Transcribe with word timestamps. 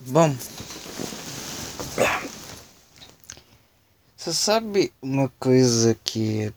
Bom, 0.00 0.34
você 4.16 4.32
sabe 4.32 4.92
uma 5.02 5.28
coisa 5.40 5.94
que 6.04 6.52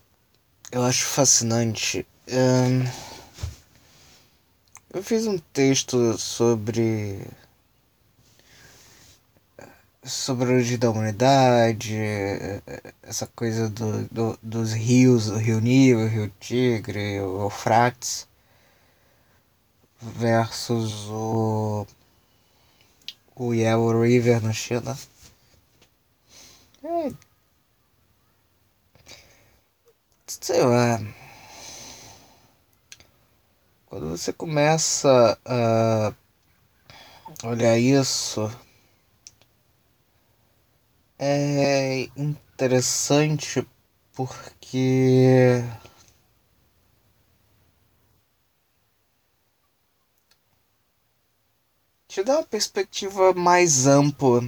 eu 0.72 0.84
acho 0.84 1.06
fascinante? 1.06 2.06
Um, 2.28 2.88
eu 4.94 5.04
fiz 5.04 5.26
um 5.26 5.40
texto 5.40 6.18
sobre 6.20 7.28
sobre 10.04 10.46
a 10.46 10.54
origem 10.56 10.78
da 10.78 10.92
humanidade, 10.92 11.96
essa 13.02 13.26
coisa 13.28 13.70
do, 13.70 14.04
do, 14.10 14.40
dos 14.42 14.72
rios, 14.74 15.30
o 15.30 15.38
Rio 15.38 15.60
Nilo, 15.60 16.04
o 16.04 16.08
Rio 16.08 16.32
Tigre, 16.40 17.20
o 17.22 17.42
Eufrates, 17.42 18.28
versus 20.00 21.08
o, 21.10 21.88
o 23.42 23.54
Yellow 23.54 24.02
River 24.02 24.42
na 24.44 24.54
China. 24.54 24.96
É, 26.84 27.12
sei 30.28 30.62
lá. 30.64 31.00
Quando 33.88 34.10
você 34.10 34.32
começa 34.32 35.38
a 35.44 36.14
olhar 37.44 37.78
isso 37.78 38.50
é 41.18 42.10
interessante 42.16 43.68
porque 44.14 45.64
te 52.12 52.22
dá 52.26 52.34
uma 52.34 52.44
perspectiva 52.44 53.34
mais 53.34 53.88
ampla. 53.88 54.44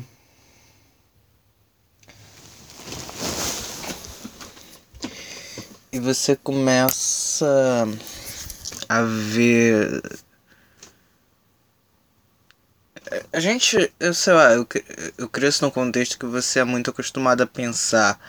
E 5.90 5.98
você 5.98 6.36
começa 6.36 7.88
a 8.90 9.02
ver 9.04 10.02
a 13.32 13.40
gente, 13.40 13.94
eu 13.98 14.14
sei 14.14 14.34
lá, 14.34 14.54
eu, 14.54 14.68
eu 15.18 15.30
cresço 15.30 15.64
num 15.64 15.72
contexto 15.72 16.20
que 16.20 16.26
você 16.26 16.60
é 16.60 16.64
muito 16.66 16.90
acostumado 16.90 17.44
a 17.44 17.48
pensar. 17.48 18.20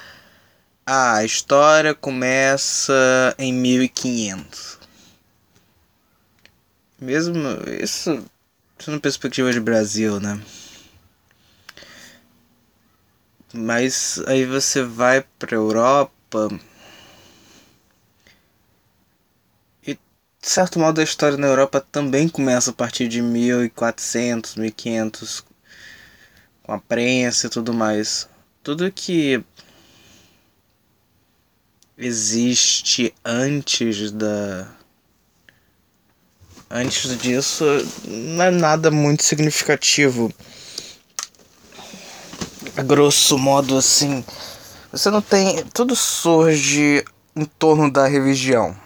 Ah, 0.86 1.16
a 1.16 1.24
história 1.24 1.92
começa 1.92 3.34
em 3.36 3.52
1500. 3.52 4.78
Mesmo 7.00 7.40
isso 7.82 8.24
na 8.90 9.00
perspectiva 9.00 9.52
de 9.52 9.60
Brasil, 9.60 10.20
né? 10.20 10.40
Mas 13.52 14.20
aí 14.26 14.44
você 14.44 14.82
vai 14.82 15.24
para 15.38 15.54
Europa 15.54 16.48
de 20.44 20.50
certo 20.50 20.78
modo, 20.78 21.00
a 21.00 21.04
história 21.04 21.38
na 21.38 21.46
Europa 21.46 21.80
também 21.80 22.28
começa 22.28 22.70
a 22.70 22.74
partir 22.74 23.08
de 23.08 23.22
1400, 23.22 24.56
1500, 24.56 25.42
com 26.62 26.72
a 26.72 26.78
prensa 26.78 27.46
e 27.46 27.50
tudo 27.50 27.72
mais. 27.72 28.28
Tudo 28.62 28.92
que 28.92 29.42
existe 31.96 33.14
antes 33.24 34.12
da. 34.12 34.68
Antes 36.76 37.16
disso, 37.18 37.64
não 38.04 38.42
é 38.42 38.50
nada 38.50 38.90
muito 38.90 39.22
significativo. 39.22 40.28
A 42.76 42.82
grosso 42.82 43.38
modo, 43.38 43.78
assim. 43.78 44.24
Você 44.90 45.08
não 45.08 45.22
tem. 45.22 45.62
Tudo 45.72 45.94
surge 45.94 47.04
em 47.36 47.44
torno 47.44 47.88
da 47.88 48.08
religião. 48.08 48.76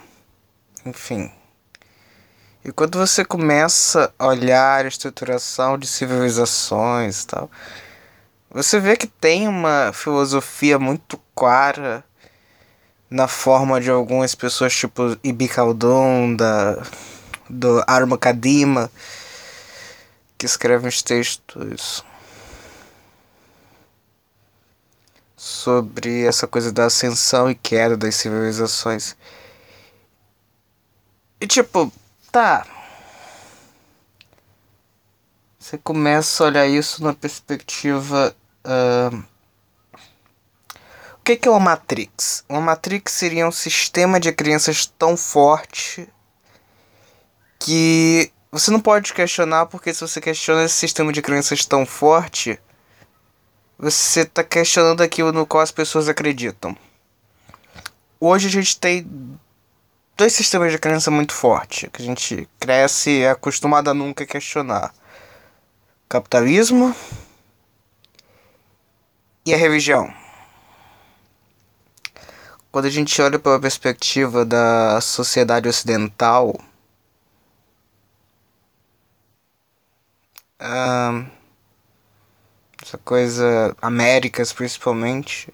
Enfim. 0.84 1.32
E 2.62 2.70
quando 2.72 2.98
você 2.98 3.24
começa 3.24 4.12
a 4.18 4.26
olhar 4.26 4.84
a 4.84 4.88
estruturação 4.88 5.78
de 5.78 5.86
civilizações 5.86 7.22
e 7.22 7.26
tal, 7.26 7.50
você 8.50 8.78
vê 8.78 8.98
que 8.98 9.06
tem 9.06 9.48
uma 9.48 9.94
filosofia 9.94 10.78
muito 10.78 11.18
clara 11.34 12.04
na 13.08 13.26
forma 13.26 13.80
de 13.80 13.90
algumas 13.90 14.34
pessoas 14.34 14.76
tipo 14.76 15.16
Khaldun, 15.54 16.36
da, 16.36 16.82
do 17.48 17.82
Arma 17.86 18.18
Kadima, 18.18 18.90
que 20.36 20.46
escrevem 20.46 20.88
os 20.88 21.02
textos 21.02 22.04
sobre 25.36 26.24
essa 26.24 26.46
coisa 26.46 26.72
da 26.72 26.86
ascensão 26.86 27.50
e 27.50 27.54
queda 27.54 27.96
das 27.96 28.16
civilizações. 28.16 29.16
E 31.40 31.46
tipo, 31.46 31.92
Tá. 32.30 32.66
Você 35.58 35.78
começa 35.78 36.44
a 36.44 36.46
olhar 36.46 36.66
isso 36.66 37.02
na 37.02 37.14
perspectiva. 37.14 38.34
Uh... 38.64 39.24
O 41.14 41.22
que 41.24 41.46
é 41.46 41.50
uma 41.50 41.60
Matrix? 41.60 42.44
Uma 42.48 42.60
Matrix 42.60 43.12
seria 43.12 43.46
um 43.46 43.52
sistema 43.52 44.18
de 44.18 44.32
crenças 44.32 44.86
tão 44.86 45.16
forte 45.16 46.08
que 47.58 48.32
você 48.50 48.70
não 48.70 48.80
pode 48.80 49.12
questionar, 49.12 49.66
porque 49.66 49.92
se 49.92 50.00
você 50.00 50.20
questiona 50.20 50.64
esse 50.64 50.74
sistema 50.74 51.12
de 51.12 51.20
crenças 51.20 51.64
tão 51.64 51.84
forte, 51.84 52.58
você 53.78 54.22
está 54.22 54.42
questionando 54.42 55.02
aquilo 55.02 55.32
no 55.32 55.46
qual 55.46 55.62
as 55.62 55.70
pessoas 55.70 56.08
acreditam. 56.08 56.76
Hoje 58.20 58.48
a 58.48 58.50
gente 58.50 58.78
tem 58.78 59.06
dois 60.16 60.32
sistemas 60.32 60.72
de 60.72 60.78
crença 60.78 61.10
muito 61.10 61.32
fortes, 61.32 61.88
que 61.92 62.02
a 62.02 62.04
gente 62.04 62.48
cresce 62.58 63.24
acostumado 63.26 63.88
a 63.88 63.94
nunca 63.94 64.26
questionar. 64.26 64.92
Capitalismo 66.08 66.94
e 69.46 69.54
a 69.54 69.56
religião. 69.56 70.12
Quando 72.72 72.86
a 72.86 72.90
gente 72.90 73.20
olha 73.22 73.38
pela 73.38 73.60
perspectiva 73.60 74.44
da 74.44 75.00
sociedade 75.00 75.68
ocidental, 75.68 76.58
essa 82.82 82.98
coisa, 83.04 83.76
Américas 83.80 84.52
principalmente, 84.52 85.52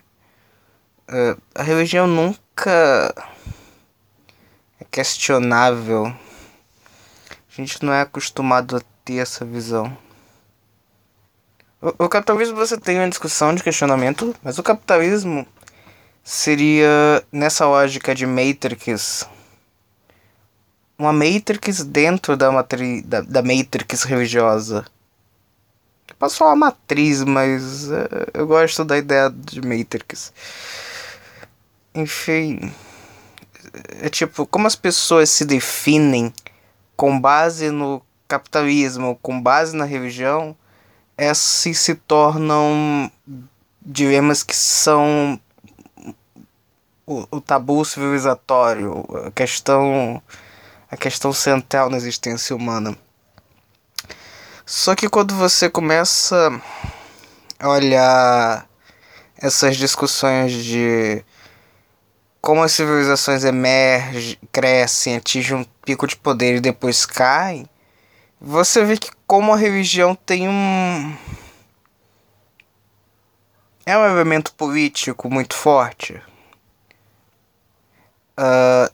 uh, 1.09 1.41
a 1.55 1.63
religião 1.63 2.07
nunca 2.07 3.15
questionável. 4.91 6.07
A 6.07 7.53
gente 7.57 7.85
não 7.85 7.93
é 7.93 8.01
acostumado 8.01 8.77
a 8.77 8.83
ter 9.05 9.19
essa 9.19 9.45
visão. 9.45 9.97
O, 11.81 12.05
o 12.05 12.09
capitalismo 12.09 12.57
você 12.57 12.79
tem 12.79 12.99
uma 12.99 13.09
discussão 13.09 13.55
de 13.55 13.63
questionamento, 13.63 14.35
mas 14.43 14.59
o 14.59 14.63
capitalismo 14.63 15.47
seria 16.23 17.23
nessa 17.31 17.67
lógica 17.67 18.15
de 18.15 18.27
matrix 18.27 19.29
uma 20.99 21.13
matrix 21.13 21.85
dentro 21.85 22.37
da, 22.37 22.51
matri 22.51 23.03
da, 23.03 23.21
da 23.21 23.43
matrix 23.43 24.05
religiosa. 24.05 24.85
Posso 26.19 26.37
falar 26.37 26.57
matriz, 26.57 27.23
mas 27.25 27.89
uh, 27.89 28.31
eu 28.33 28.47
gosto 28.47 28.85
da 28.85 28.97
ideia 28.97 29.31
de 29.31 29.61
matrix. 29.61 30.33
Enfim 31.95 32.73
é 34.01 34.09
tipo, 34.09 34.47
como 34.47 34.67
as 34.67 34.77
pessoas 34.77 35.31
se 35.31 35.45
definem 35.45 36.33
com 36.97 37.19
base 37.19 37.71
no 37.71 38.03
capitalismo, 38.29 39.19
com 39.21 39.41
base 39.41 39.75
na 39.77 39.85
religião, 39.85 40.57
essas 41.17 41.79
se 41.79 41.95
tornam 41.95 43.11
dilemas 43.81 44.43
que 44.43 44.55
são 44.55 45.39
o, 47.07 47.27
o 47.31 47.41
tabu 47.41 47.85
civilizatório, 47.85 49.05
a 49.27 49.31
questão 49.31 50.23
a 50.91 50.97
questão 50.97 51.33
central 51.33 51.91
na 51.91 51.97
existência 51.97 52.55
humana. 52.55 52.97
Só 54.67 54.95
que 54.95 55.09
quando 55.09 55.35
você 55.35 55.69
começa 55.69 56.61
a 57.59 57.69
olhar 57.69 58.67
essas 59.37 59.77
discussões 59.77 60.53
de 60.53 61.25
como 62.41 62.63
as 62.63 62.73
civilizações 62.73 63.45
emergem, 63.45 64.39
crescem, 64.53 65.17
atingem 65.17 65.57
um 65.57 65.65
pico 65.85 66.07
de 66.07 66.17
poder 66.17 66.57
e 66.57 66.61
depois 66.61 67.07
caem, 67.07 67.69
você 68.41 68.85
vê 68.85 68.97
que 68.97 69.11
como 69.27 69.53
a 69.53 69.57
religião 69.57 70.15
tem 70.15 70.49
um 70.49 71.17
é 73.87 73.97
um 73.99 74.05
elemento 74.07 74.55
político 74.55 75.31
muito 75.31 75.55
forte. 75.55 76.21
Uh, 78.39 78.93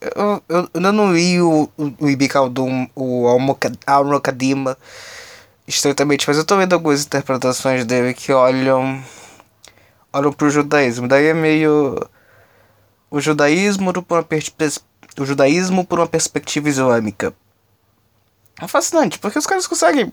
eu, 0.00 0.42
eu, 0.48 0.70
eu 0.72 0.80
não 0.80 1.12
li 1.12 1.40
o, 1.40 1.68
o, 1.76 2.08
Ibikaldum, 2.08 2.88
o 2.94 3.26
Almokadima, 3.86 4.76
estreitamente, 5.66 6.26
mas 6.28 6.36
eu 6.36 6.44
tô 6.44 6.56
vendo 6.56 6.72
algumas 6.72 7.04
interpretações 7.04 7.84
dele 7.84 8.14
que 8.14 8.32
olham 8.32 9.02
olham 10.12 10.32
pro 10.32 10.50
judaísmo. 10.50 11.08
Daí 11.08 11.26
é 11.26 11.34
meio 11.34 11.98
o 13.10 13.20
judaísmo 13.20 13.92
por 14.02 14.18
uma 14.18 14.26
o 15.18 15.24
judaísmo 15.24 15.84
por 15.84 15.98
uma 15.98 16.06
perspectiva 16.06 16.68
islâmica. 16.68 17.34
É 18.60 18.66
fascinante, 18.68 19.18
porque 19.18 19.38
os 19.38 19.46
caras 19.46 19.66
conseguem 19.66 20.12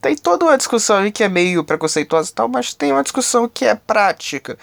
tem 0.00 0.16
toda 0.16 0.44
uma 0.44 0.58
discussão 0.58 0.98
aí 0.98 1.10
que 1.10 1.24
é 1.24 1.28
meio 1.30 1.64
preconceituosa 1.64 2.30
e 2.30 2.34
tal, 2.34 2.46
mas 2.46 2.74
tem 2.74 2.92
uma 2.92 3.02
discussão 3.02 3.48
que 3.48 3.64
é 3.64 3.74
prática. 3.74 4.58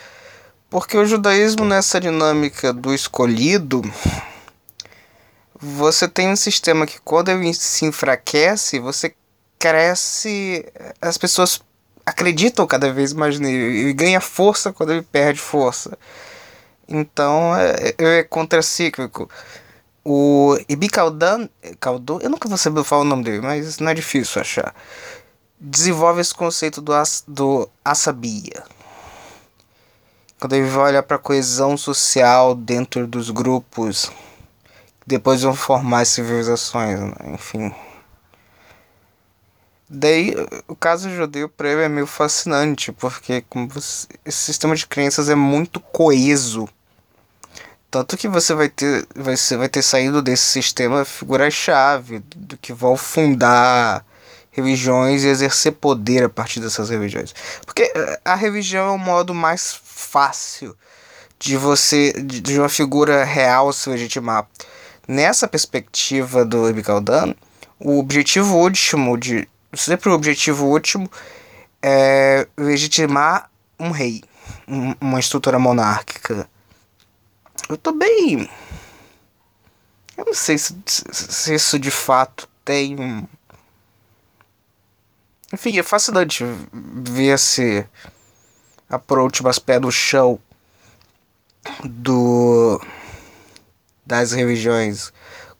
Porque 0.71 0.97
o 0.97 1.05
judaísmo 1.05 1.65
nessa 1.65 1.99
dinâmica 1.99 2.71
do 2.71 2.93
escolhido, 2.93 3.81
você 5.59 6.07
tem 6.07 6.29
um 6.29 6.35
sistema 6.37 6.87
que 6.87 6.99
quando 7.01 7.27
ele 7.27 7.53
se 7.53 7.83
enfraquece, 7.85 8.79
você 8.79 9.13
cresce, 9.59 10.65
as 11.01 11.17
pessoas 11.17 11.61
acreditam 12.05 12.65
cada 12.65 12.91
vez 12.91 13.11
mais 13.11 13.37
nele, 13.37 13.81
ele 13.81 13.93
ganha 13.93 14.21
força 14.21 14.71
quando 14.71 14.93
ele 14.93 15.01
perde 15.01 15.41
força. 15.41 15.97
Então 16.87 17.53
é, 17.53 17.93
é, 17.97 18.19
é 18.19 18.23
contracíclico. 18.23 19.29
O 20.05 20.57
Ibi 20.69 20.87
Caldan, 20.87 21.49
Caldo, 21.81 22.19
eu 22.23 22.29
nunca 22.29 22.47
vou 22.47 22.57
saber 22.57 22.85
falar 22.85 23.01
o 23.01 23.05
nome 23.05 23.25
dele, 23.25 23.41
mas 23.41 23.77
não 23.77 23.91
é 23.91 23.93
difícil 23.93 24.39
achar 24.39 24.73
desenvolve 25.61 26.19
esse 26.19 26.33
conceito 26.33 26.81
do, 26.81 26.93
do 27.27 27.69
asabia. 27.85 28.63
Quando 30.41 30.53
ele 30.53 30.67
vai 30.67 30.85
olhar 30.85 31.03
para 31.03 31.17
a 31.17 31.19
coesão 31.19 31.77
social 31.77 32.55
dentro 32.55 33.05
dos 33.05 33.29
grupos, 33.29 34.11
depois 35.05 35.43
vão 35.43 35.53
formar 35.53 36.03
civilizações, 36.03 36.99
né? 36.99 37.13
enfim. 37.27 37.71
Daí, 39.87 40.33
o 40.67 40.75
caso 40.75 41.11
judeu 41.11 41.47
para 41.47 41.69
ele 41.69 41.83
é 41.83 41.87
meio 41.87 42.07
fascinante, 42.07 42.91
porque 42.91 43.43
como 43.47 43.67
você, 43.67 44.07
esse 44.25 44.39
sistema 44.39 44.75
de 44.75 44.87
crenças 44.87 45.29
é 45.29 45.35
muito 45.35 45.79
coeso. 45.79 46.67
Tanto 47.91 48.17
que 48.17 48.27
você 48.27 48.55
vai 48.55 48.67
ter, 48.67 49.07
você 49.15 49.55
vai 49.55 49.69
ter 49.69 49.83
saído 49.83 50.23
desse 50.23 50.45
sistema 50.45 51.05
figuras-chave 51.05 52.17
do 52.35 52.57
que 52.57 52.73
vão 52.73 52.97
fundar 52.97 54.03
religiões 54.51 55.23
e 55.23 55.27
exercer 55.27 55.71
poder 55.73 56.25
a 56.25 56.29
partir 56.29 56.59
dessas 56.59 56.89
religiões. 56.89 57.33
Porque 57.65 57.91
eh, 57.95 58.19
a 58.23 58.35
religião 58.35 58.87
é 58.87 58.91
o 58.91 58.99
modo 58.99 59.33
mais 59.33 59.79
fácil 59.83 60.75
de 61.39 61.57
você, 61.57 62.11
de 62.13 62.59
uma 62.59 62.69
figura 62.69 63.23
real 63.23 63.73
se 63.73 63.89
legitimar. 63.89 64.47
Nessa 65.07 65.47
perspectiva 65.47 66.45
do 66.45 66.69
Ibn 66.69 66.83
o 67.79 67.97
objetivo 67.97 68.57
último 68.57 69.17
de 69.17 69.47
sempre 69.73 70.09
o 70.09 70.13
objetivo 70.13 70.67
último 70.67 71.09
é 71.81 72.47
legitimar 72.55 73.49
um 73.79 73.89
rei, 73.89 74.23
uma 74.99 75.19
estrutura 75.19 75.57
monárquica. 75.57 76.47
Eu 77.67 77.77
tô 77.77 77.91
bem. 77.91 78.49
Eu 80.15 80.25
não 80.25 80.33
sei 80.33 80.57
se, 80.57 80.75
se 80.85 81.55
isso 81.55 81.79
de 81.79 81.89
fato 81.89 82.47
tem 82.63 83.27
enfim, 85.53 85.77
é 85.77 85.83
fascinante 85.83 86.45
ver 86.73 87.33
esse 87.35 87.85
approach 88.89 89.43
mais 89.43 89.59
pé 89.59 89.79
no 89.79 89.91
chão 89.91 90.39
do 91.83 92.81
das 94.05 94.31
religiões 94.31 95.13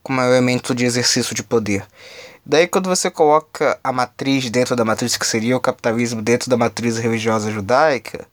como 0.04 0.22
elemento 0.22 0.74
de 0.74 0.86
exercício 0.86 1.36
de 1.36 1.44
poder. 1.44 1.86
Daí 2.46 2.68
quando 2.68 2.90
você 2.90 3.10
coloca 3.12 3.80
a 3.84 3.92
matriz 3.92 4.50
dentro 4.50 4.76
da 4.76 4.84
matriz 4.84 5.16
que 5.16 5.28
seria 5.28 5.56
o 5.56 5.62
capitalismo 5.62 6.22
dentro 6.22 6.50
da 6.50 6.58
matriz 6.58 6.98
religiosa 6.98 7.52
judaica, 7.52 8.28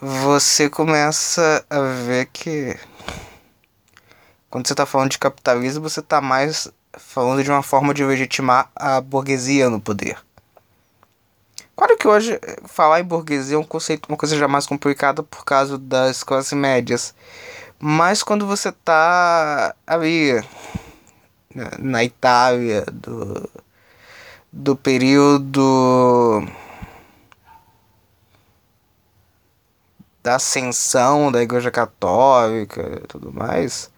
você 0.00 0.68
começa 0.68 1.64
a 1.70 1.80
ver 1.80 2.26
que 2.26 2.76
quando 4.50 4.66
você 4.66 4.74
está 4.74 4.84
falando 4.84 5.12
de 5.12 5.18
capitalismo, 5.18 5.88
você 5.88 6.00
está 6.00 6.20
mais 6.20 6.70
falando 6.98 7.42
de 7.42 7.50
uma 7.50 7.62
forma 7.62 7.94
de 7.94 8.04
legitimar 8.04 8.70
a 8.74 9.00
burguesia 9.00 9.70
no 9.70 9.80
poder. 9.80 10.18
Claro 11.74 11.96
que 11.96 12.06
hoje 12.06 12.38
falar 12.66 13.00
em 13.00 13.04
burguesia 13.04 13.56
é 13.56 13.58
um 13.58 13.64
conceito, 13.64 14.06
uma 14.08 14.16
coisa 14.16 14.36
já 14.36 14.46
mais 14.46 14.66
complicada 14.66 15.22
por 15.22 15.44
causa 15.44 15.78
das 15.78 16.22
classes 16.22 16.52
médias. 16.52 17.14
Mas 17.78 18.22
quando 18.22 18.46
você 18.46 18.70
tá 18.70 19.74
ali 19.86 20.34
né, 21.54 21.70
na 21.78 22.04
Itália 22.04 22.84
do, 22.92 23.50
do 24.52 24.76
período 24.76 26.46
da 30.22 30.36
ascensão 30.36 31.32
da 31.32 31.42
Igreja 31.42 31.70
Católica 31.70 33.00
e 33.02 33.06
tudo 33.08 33.32
mais, 33.32 33.90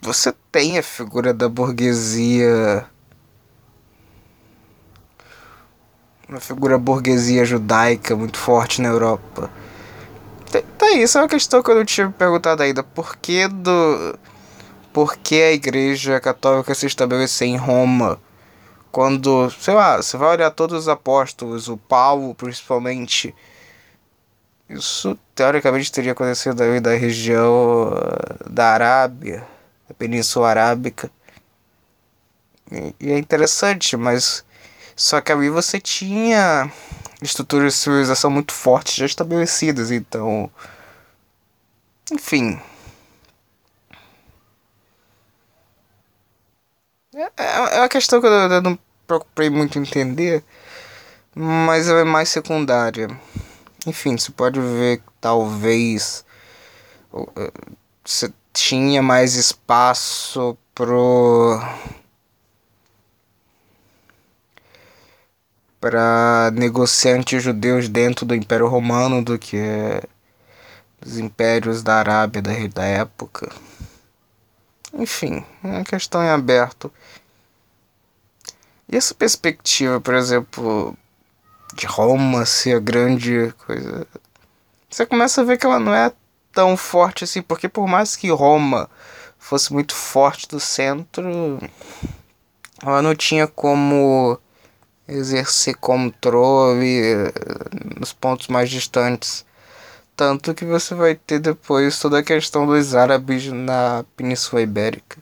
você 0.00 0.32
tem 0.52 0.78
a 0.78 0.82
figura 0.82 1.32
da 1.32 1.48
burguesia. 1.48 2.86
Uma 6.28 6.40
figura 6.40 6.78
burguesia 6.78 7.44
judaica 7.44 8.16
muito 8.16 8.38
forte 8.38 8.82
na 8.82 8.88
Europa. 8.88 9.50
Tá 10.78 10.92
isso, 10.92 11.18
é 11.18 11.22
uma 11.22 11.28
questão 11.28 11.62
que 11.62 11.70
eu 11.70 11.74
não 11.74 11.84
tinha 11.84 12.10
perguntado 12.10 12.62
ainda. 12.62 12.82
Por 12.82 13.16
que 13.16 13.48
do. 13.48 14.18
Por 14.92 15.16
que 15.16 15.42
a 15.42 15.52
igreja 15.52 16.18
católica 16.20 16.74
se 16.74 16.86
estabeleceu 16.86 17.46
em 17.46 17.56
Roma? 17.56 18.18
Quando, 18.90 19.50
sei 19.50 19.74
lá, 19.74 19.98
você 19.98 20.16
vai 20.16 20.30
olhar 20.30 20.50
todos 20.50 20.82
os 20.82 20.88
apóstolos, 20.88 21.68
o 21.68 21.76
Paulo 21.76 22.34
principalmente. 22.34 23.34
Isso 24.68 25.16
teoricamente 25.34 25.92
teria 25.92 26.12
acontecido 26.12 26.60
ali 26.62 26.80
da 26.80 26.94
região 26.94 27.92
da 28.48 28.72
Arábia 28.72 29.46
da 29.88 29.94
Península 29.94 30.48
Arábica. 30.48 31.10
E, 32.70 32.94
e 33.00 33.12
é 33.12 33.18
interessante, 33.18 33.96
mas 33.96 34.44
só 34.94 35.20
que 35.20 35.30
ali 35.32 35.50
você 35.50 35.80
tinha 35.80 36.70
estruturas 37.22 37.74
de 37.74 37.78
civilização 37.80 38.30
muito 38.30 38.52
fortes 38.52 38.94
já 38.94 39.06
estabelecidas, 39.06 39.90
então. 39.90 40.50
Enfim. 42.10 42.60
É, 47.14 47.22
é, 47.36 47.76
é 47.76 47.78
uma 47.80 47.88
questão 47.88 48.20
que 48.20 48.26
eu, 48.26 48.62
não 48.62 48.78
procurei 49.06 49.50
muito 49.50 49.78
entender, 49.78 50.44
mas 51.34 51.88
ela 51.88 52.00
é 52.00 52.04
mais 52.04 52.28
secundária. 52.28 53.08
Enfim, 53.86 54.16
você 54.18 54.32
pode 54.32 54.60
ver 54.60 54.98
que 54.98 55.04
talvez. 55.20 56.24
Você 58.04 58.32
tinha 58.56 59.02
mais 59.02 59.34
espaço 59.34 60.56
pro 60.74 61.60
para 65.78 66.50
negociantes 66.54 67.42
judeus 67.42 67.86
dentro 67.86 68.24
do 68.24 68.34
Império 68.34 68.66
Romano 68.66 69.22
do 69.22 69.38
que 69.38 69.60
os 71.04 71.18
impérios 71.18 71.82
da 71.82 71.96
Arábia 71.96 72.40
da, 72.40 72.52
da 72.72 72.84
época. 72.84 73.52
Enfim, 74.94 75.44
é 75.62 75.68
uma 75.68 75.84
questão 75.84 76.24
em 76.24 76.30
aberto. 76.30 76.90
E 78.88 78.96
essa 78.96 79.14
perspectiva, 79.14 80.00
por 80.00 80.14
exemplo, 80.14 80.96
de 81.74 81.86
Roma 81.86 82.46
ser 82.46 82.76
a 82.76 82.80
grande 82.80 83.52
coisa, 83.66 84.06
você 84.88 85.04
começa 85.04 85.42
a 85.42 85.44
ver 85.44 85.58
que 85.58 85.66
ela 85.66 85.78
não 85.78 85.94
é 85.94 86.10
tão 86.56 86.74
forte 86.74 87.22
assim, 87.22 87.42
porque 87.42 87.68
por 87.68 87.86
mais 87.86 88.16
que 88.16 88.30
Roma 88.30 88.88
fosse 89.38 89.70
muito 89.74 89.94
forte 89.94 90.48
do 90.48 90.58
centro, 90.58 91.60
ela 92.82 93.02
não 93.02 93.14
tinha 93.14 93.46
como 93.46 94.40
exercer 95.06 95.76
controle 95.76 97.02
eh, 97.02 97.32
nos 98.00 98.14
pontos 98.14 98.48
mais 98.48 98.70
distantes. 98.70 99.44
Tanto 100.16 100.54
que 100.54 100.64
você 100.64 100.94
vai 100.94 101.14
ter 101.14 101.38
depois 101.40 101.98
toda 101.98 102.20
a 102.20 102.22
questão 102.22 102.66
dos 102.66 102.94
árabes 102.94 103.52
na 103.52 104.02
Península 104.16 104.62
Ibérica. 104.62 105.18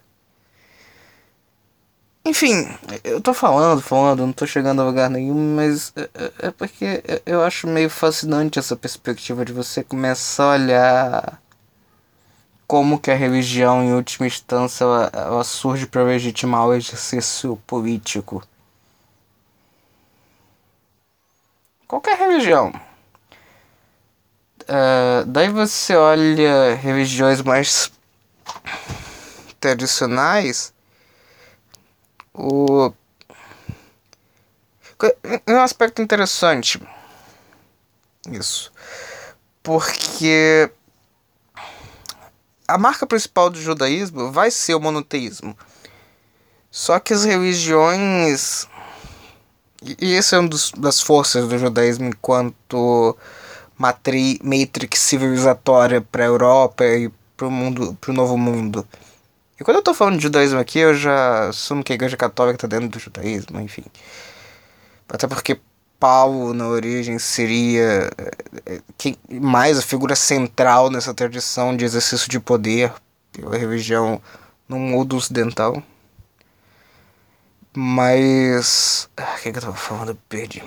Enfim, 2.27 2.67
eu 3.05 3.21
tô 3.21 3.35
falando, 3.35 3.83
falando, 3.83 4.27
não 4.27 4.33
tô 4.33 4.47
chegando 4.47 4.81
a 4.81 4.85
lugar 4.85 5.11
nenhum, 5.11 5.55
mas 5.57 5.93
é, 5.95 6.09
é, 6.15 6.33
é 6.49 6.51
porque 6.51 7.03
eu 7.27 7.43
acho 7.43 7.67
meio 7.67 7.91
fascinante 7.91 8.59
essa 8.59 8.75
perspectiva 8.75 9.45
de 9.45 9.53
você 9.53 9.85
começar 9.85 10.45
a 10.45 10.55
olhar 10.55 11.43
como 12.67 12.99
que 12.99 13.11
a 13.11 13.15
religião, 13.15 13.83
em 13.85 13.93
última 13.93 14.27
instância, 14.27 14.85
ela, 14.85 15.11
ela 15.13 15.45
surge 15.45 15.87
para 15.87 16.03
legitimar 16.03 16.67
o 16.67 16.75
exercício 16.75 17.57
político. 17.67 18.43
Qualquer 21.87 22.19
religião. 22.19 22.73
Uh, 24.63 25.27
daí 25.27 25.51
você 25.51 25.95
olha 25.95 26.75
religiões 26.75 27.43
mais 27.43 27.93
tradicionais 29.61 30.74
O... 32.35 32.93
É 35.47 35.53
um 35.53 35.61
aspecto 35.61 36.03
interessante. 36.03 36.81
Isso. 38.31 38.73
Porque 39.63 40.71
a 42.67 42.77
marca 42.79 43.07
principal 43.07 43.51
do 43.51 43.61
judaísmo 43.61 44.33
vai 44.33 44.51
ser 44.51 44.75
o 44.75 44.81
monoteísmo. 44.81 45.57
Só 46.71 46.99
que 46.99 47.13
as 47.13 47.25
religiões. 47.25 48.67
E 50.01 50.15
esse 50.15 50.35
é 50.35 50.39
uma 50.39 50.51
das 50.79 51.01
forças 51.01 51.47
do 51.47 51.59
judaísmo 51.59 52.07
enquanto 52.07 53.17
matri, 53.77 54.41
matrix 54.43 54.99
civilizatória 55.01 56.01
para 56.01 56.25
a 56.25 56.27
Europa 56.27 56.85
e 56.85 57.11
para 57.37 57.47
o 57.47 57.51
mundo, 57.51 57.97
para 58.01 58.11
o 58.11 58.15
novo 58.15 58.37
mundo. 58.39 58.87
E 59.59 59.65
quando 59.65 59.77
eu 59.77 59.81
estou 59.81 59.95
falando 59.95 60.17
de 60.17 60.23
judaísmo 60.25 60.59
aqui, 60.59 60.81
eu 60.81 60.95
já 60.95 61.49
assumo 61.49 61.85
que 61.85 61.93
a 61.93 61.95
igreja 61.95 62.17
católica 62.17 62.57
está 62.57 62.67
dentro 62.67 62.89
do 62.89 62.99
judaísmo, 62.99 63.61
enfim. 63.61 63.85
Até 65.09 65.27
porque 65.29 65.61
Paulo, 65.99 66.53
na 66.53 66.67
origem, 66.67 67.19
seria 67.19 68.11
eh, 68.67 68.81
quem, 68.99 69.17
mais 69.31 69.79
a 69.79 69.83
figura 69.83 70.17
central 70.17 70.91
nessa 70.91 71.15
tradição 71.15 71.77
de 71.77 71.85
exercício 71.85 72.29
de 72.29 72.41
poder 72.41 72.93
pela 73.33 73.57
religião 73.57 74.21
no 74.69 74.79
mundo 74.79 75.17
ocidental. 75.17 75.83
Mas. 77.77 79.09
Ah, 79.17 79.37
o 79.39 79.43
que, 79.43 79.53
que 79.53 79.59
eu 79.59 79.63
tava 79.63 79.77
falando? 79.77 80.17
Perdi. 80.29 80.63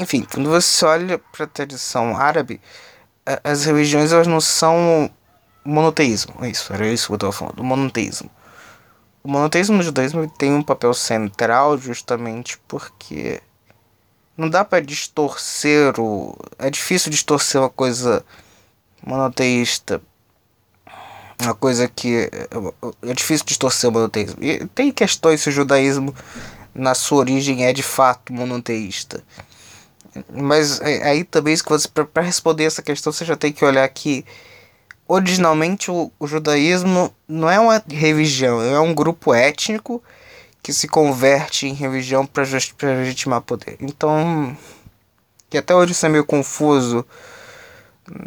Enfim, 0.00 0.26
quando 0.32 0.48
você 0.48 0.82
olha 0.86 1.18
para 1.18 1.44
a 1.44 1.46
tradição 1.46 2.16
árabe, 2.16 2.58
as 3.44 3.66
religiões 3.66 4.12
elas 4.12 4.26
não 4.26 4.40
são 4.40 5.10
monoteísmo. 5.62 6.34
É 6.40 6.48
isso, 6.48 6.72
era 6.72 6.86
isso 6.86 7.08
que 7.08 7.12
eu 7.12 7.16
estava 7.16 7.32
falando, 7.32 7.62
monoteísmo. 7.62 8.30
O 9.22 9.30
monoteísmo 9.30 9.76
no 9.76 9.82
judaísmo 9.82 10.26
tem 10.30 10.54
um 10.54 10.62
papel 10.62 10.94
central 10.94 11.76
justamente 11.76 12.58
porque 12.66 13.42
não 14.38 14.48
dá 14.48 14.64
para 14.64 14.80
distorcer 14.80 16.00
o. 16.00 16.34
É 16.58 16.70
difícil 16.70 17.10
distorcer 17.10 17.60
uma 17.60 17.68
coisa 17.68 18.24
monoteísta. 19.06 20.00
Uma 21.42 21.54
coisa 21.54 21.86
que. 21.86 22.30
É 23.02 23.12
difícil 23.12 23.44
distorcer 23.44 23.90
o 23.90 23.92
monoteísmo. 23.92 24.42
E 24.42 24.66
tem 24.68 24.90
questões 24.90 25.42
se 25.42 25.50
o 25.50 25.52
judaísmo, 25.52 26.14
na 26.74 26.94
sua 26.94 27.18
origem, 27.18 27.66
é 27.66 27.72
de 27.74 27.82
fato 27.82 28.32
monoteísta. 28.32 29.22
Mas 30.32 30.80
é, 30.80 31.08
aí 31.08 31.24
também, 31.24 31.54
para 32.12 32.22
responder 32.22 32.64
essa 32.64 32.82
questão, 32.82 33.12
você 33.12 33.24
já 33.24 33.36
tem 33.36 33.52
que 33.52 33.64
olhar 33.64 33.88
que 33.88 34.24
originalmente 35.06 35.90
o, 35.90 36.10
o, 36.18 36.26
judaísmo 36.26 37.12
não 37.26 37.50
é 37.50 37.58
uma 37.58 37.82
religião, 37.88 38.62
é 38.62 38.78
um 38.78 38.94
grupo 38.94 39.34
étnico 39.34 40.02
que 40.62 40.72
se 40.72 40.86
converte 40.86 41.66
em 41.66 41.74
religião 41.74 42.24
para 42.26 42.44
legitimar 42.44 43.40
poder. 43.40 43.76
Então, 43.80 44.56
que 45.48 45.58
até 45.58 45.74
hoje 45.74 45.92
isso 45.92 46.06
é 46.06 46.08
meio 46.08 46.24
confuso 46.24 47.04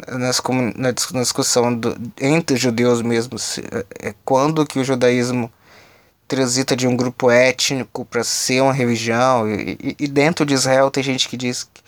nas, 0.08 0.42
na, 0.76 1.20
discussão 1.22 1.74
do, 1.74 1.96
entre 2.20 2.56
judeus 2.56 3.02
mesmo, 3.02 3.38
se, 3.38 3.60
é, 3.60 4.08
é 4.08 4.14
quando 4.24 4.66
que 4.66 4.78
o 4.78 4.84
judaísmo 4.84 5.50
transita 6.26 6.74
de 6.74 6.86
um 6.86 6.96
grupo 6.96 7.30
étnico 7.30 8.04
para 8.04 8.24
ser 8.24 8.62
uma 8.62 8.72
religião. 8.72 9.48
E, 9.48 9.96
e, 9.98 10.08
dentro 10.08 10.44
de 10.44 10.54
Israel 10.54 10.90
tem 10.90 11.02
gente 11.02 11.28
que 11.28 11.36
diz 11.36 11.64
que, 11.64 11.82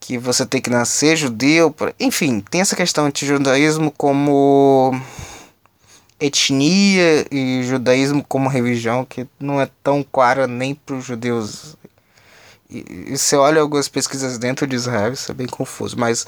que 0.00 0.18
você 0.18 0.46
tem 0.46 0.60
que 0.60 0.70
nascer 0.70 1.16
judeu. 1.16 1.74
Enfim, 1.98 2.40
tem 2.40 2.60
essa 2.60 2.76
questão 2.76 3.06
entre 3.08 3.26
judaísmo 3.26 3.90
como 3.90 4.98
etnia 6.20 7.26
e 7.30 7.62
judaísmo 7.62 8.24
como 8.24 8.48
religião 8.48 9.04
que 9.04 9.26
não 9.38 9.60
é 9.60 9.68
tão 9.82 10.02
clara 10.02 10.46
nem 10.46 10.74
para 10.74 10.96
os 10.96 11.04
judeus. 11.04 11.76
E, 12.70 13.12
e 13.12 13.18
você 13.18 13.36
olha 13.36 13.60
algumas 13.60 13.88
pesquisas 13.88 14.38
dentro 14.38 14.66
de 14.66 14.76
Israel, 14.76 15.12
isso 15.12 15.30
é 15.30 15.34
bem 15.34 15.46
confuso. 15.46 15.98
Mas, 15.98 16.26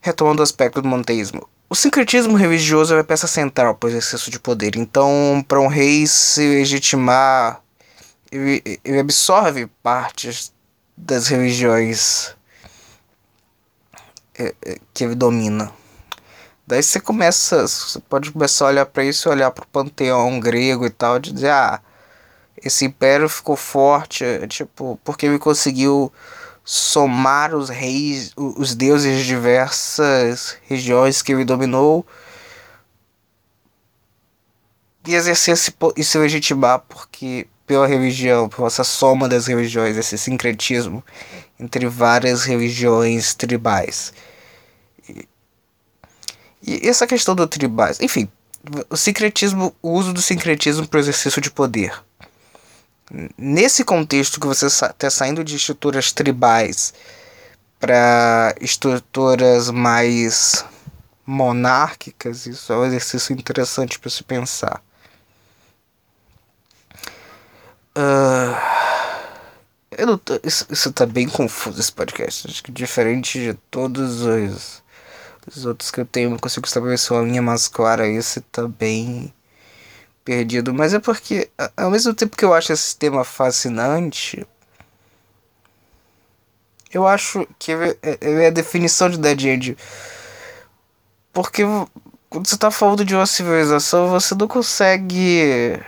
retomando 0.00 0.40
o 0.40 0.42
aspecto 0.42 0.80
do 0.80 0.88
monoteísmo, 0.88 1.48
o 1.74 1.76
sincretismo 1.76 2.36
religioso 2.36 2.94
é 2.94 3.00
a 3.00 3.04
peça 3.04 3.26
central 3.26 3.74
para 3.74 3.88
o 3.88 3.90
exercício 3.90 4.30
de 4.30 4.38
poder. 4.38 4.76
Então, 4.76 5.44
para 5.48 5.60
um 5.60 5.66
rei 5.66 6.06
se 6.06 6.40
legitimar, 6.40 7.60
ele, 8.30 8.62
ele 8.84 9.00
absorve 9.00 9.66
partes 9.82 10.52
das 10.96 11.26
religiões 11.26 12.32
é, 14.38 14.54
é, 14.64 14.78
que 14.94 15.02
ele 15.02 15.16
domina. 15.16 15.72
Daí 16.64 16.80
você 16.80 17.00
começa, 17.00 17.66
você 17.66 17.98
pode 17.98 18.30
começar 18.30 18.66
a 18.66 18.68
olhar 18.68 18.86
para 18.86 19.04
isso 19.04 19.28
olhar 19.28 19.50
para 19.50 19.64
o 19.64 19.66
panteão 19.66 20.38
grego 20.38 20.86
e 20.86 20.90
tal, 20.90 21.18
de 21.18 21.32
dizer, 21.32 21.50
ah, 21.50 21.80
esse 22.56 22.84
império 22.84 23.28
ficou 23.28 23.56
forte, 23.56 24.24
tipo, 24.46 24.96
porque 25.02 25.26
ele 25.26 25.40
conseguiu 25.40 26.12
somar 26.64 27.54
os 27.54 27.68
reis, 27.68 28.32
os 28.36 28.74
deuses 28.74 29.18
de 29.18 29.26
diversas 29.26 30.56
regiões 30.62 31.20
que 31.20 31.32
ele 31.32 31.44
dominou 31.44 32.06
e 35.06 35.14
exercer 35.14 35.52
esse, 35.52 35.74
e 35.94 36.02
se 36.02 36.16
legitimar 36.16 36.80
porque 36.88 37.46
pela 37.66 37.86
religião, 37.86 38.48
por 38.48 38.66
essa 38.66 38.82
soma 38.82 39.28
das 39.28 39.46
religiões, 39.46 39.96
esse 39.96 40.16
sincretismo 40.16 41.04
entre 41.60 41.86
várias 41.86 42.44
religiões 42.44 43.34
tribais. 43.34 44.12
E, 45.06 45.28
e 46.62 46.88
essa 46.88 47.06
questão 47.06 47.34
do 47.34 47.46
tribais, 47.46 48.00
enfim, 48.00 48.28
o 48.88 48.96
sincretismo, 48.96 49.74
o 49.82 49.90
uso 49.90 50.14
do 50.14 50.22
sincretismo 50.22 50.88
para 50.88 50.96
o 50.96 51.00
exercício 51.00 51.42
de 51.42 51.50
poder 51.50 52.02
nesse 53.36 53.84
contexto 53.84 54.40
que 54.40 54.46
você 54.46 54.66
está 54.66 55.10
saindo 55.10 55.44
de 55.44 55.56
estruturas 55.56 56.12
tribais 56.12 56.94
para 57.78 58.54
estruturas 58.60 59.70
mais 59.70 60.64
monárquicas, 61.26 62.46
isso 62.46 62.72
é 62.72 62.76
um 62.78 62.84
exercício 62.86 63.32
interessante 63.34 63.98
para 63.98 64.10
se 64.10 64.22
pensar. 64.22 64.82
Uh, 67.96 68.56
eu 69.90 70.06
não 70.06 70.20
isso, 70.42 70.66
isso 70.70 70.92
tá 70.92 71.06
bem 71.06 71.28
confuso 71.28 71.80
esse 71.80 71.92
podcast. 71.92 72.48
Acho 72.48 72.62
que 72.62 72.72
diferente 72.72 73.38
de 73.38 73.54
todos 73.70 74.22
os, 74.22 74.82
os 75.46 75.66
outros 75.66 75.90
que 75.90 76.00
eu 76.00 76.06
tenho, 76.06 76.30
não 76.30 76.38
consigo 76.38 76.66
estabelecer 76.66 77.12
uma 77.12 77.24
linha 77.24 77.42
mais 77.42 77.68
clara. 77.68 78.08
Esse 78.08 78.40
tá 78.40 78.66
bem 78.66 79.33
perdido, 80.24 80.72
mas 80.72 80.94
é 80.94 80.98
porque, 80.98 81.50
ao 81.76 81.90
mesmo 81.90 82.14
tempo 82.14 82.36
que 82.36 82.44
eu 82.44 82.54
acho 82.54 82.72
esse 82.72 82.96
tema 82.96 83.24
fascinante, 83.24 84.46
eu 86.92 87.06
acho 87.06 87.46
que 87.58 87.72
é, 87.72 87.96
é 88.20 88.46
a 88.46 88.50
definição 88.50 89.10
de 89.10 89.18
Dead 89.18 89.42
End. 89.44 89.76
Porque 91.32 91.62
quando 92.30 92.48
você 92.48 92.54
está 92.54 92.70
falando 92.70 93.04
de 93.04 93.14
uma 93.14 93.26
civilização, 93.26 94.08
você 94.08 94.34
não 94.34 94.48
consegue. 94.48 95.80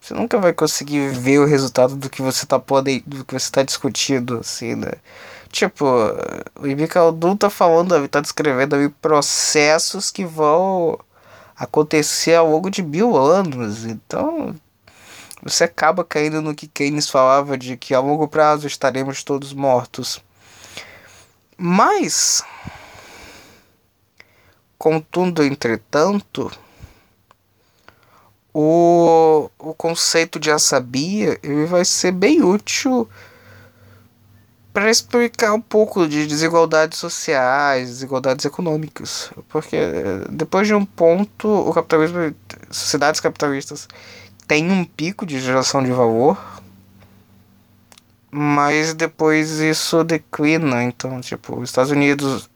Você 0.00 0.14
nunca 0.14 0.38
vai 0.38 0.52
conseguir 0.52 1.10
ver 1.10 1.38
o 1.38 1.46
resultado 1.46 1.96
do 1.96 2.10
que 2.10 2.22
você 2.22 2.44
está 2.44 2.58
podendo, 2.58 3.04
do 3.06 3.24
que 3.24 3.32
você 3.32 3.46
está 3.46 3.62
discutindo, 3.62 4.38
assim, 4.38 4.74
né? 4.74 4.92
Tipo, 5.50 5.84
o 6.60 6.66
Ibika 6.66 7.00
Aldun 7.00 7.36
tá 7.36 7.50
falando, 7.50 8.08
tá 8.08 8.20
descrevendo 8.20 8.76
ali 8.76 8.88
processos 8.88 10.10
que 10.10 10.24
vão 10.24 10.98
acontecer 11.60 12.36
ao 12.36 12.50
longo 12.50 12.70
de 12.70 12.82
mil 12.82 13.14
anos. 13.18 13.84
Então, 13.84 14.56
você 15.42 15.64
acaba 15.64 16.02
caindo 16.02 16.40
no 16.40 16.54
que 16.54 16.66
Keynes 16.66 17.10
falava 17.10 17.58
de 17.58 17.76
que 17.76 17.94
a 17.94 18.00
longo 18.00 18.26
prazo 18.26 18.66
estaremos 18.66 19.22
todos 19.22 19.52
mortos. 19.52 20.24
Mas, 21.58 22.42
contudo, 24.78 25.44
entretanto, 25.44 26.50
o, 28.54 29.50
o 29.58 29.74
conceito 29.74 30.40
de 30.40 30.50
assabia 30.50 31.38
ele 31.42 31.66
vai 31.66 31.84
ser 31.84 32.12
bem 32.12 32.42
útil 32.42 33.06
para 34.72 34.90
explicar 34.90 35.52
um 35.52 35.60
pouco 35.60 36.06
de 36.06 36.26
desigualdades 36.26 36.98
sociais, 36.98 37.88
desigualdades 37.88 38.44
econômicas. 38.44 39.30
Porque 39.48 39.76
depois 40.30 40.66
de 40.66 40.74
um 40.74 40.84
ponto, 40.84 41.48
o 41.48 41.72
capitalismo, 41.72 42.34
sociedades 42.70 43.20
capitalistas 43.20 43.88
têm 44.46 44.70
um 44.70 44.84
pico 44.84 45.26
de 45.26 45.40
geração 45.40 45.82
de 45.82 45.90
valor, 45.90 46.38
mas 48.30 48.94
depois 48.94 49.58
isso 49.58 50.04
declina. 50.04 50.84
Então, 50.84 51.20
tipo, 51.20 51.58
os 51.58 51.70
Estados 51.70 51.90
Unidos 51.90 52.48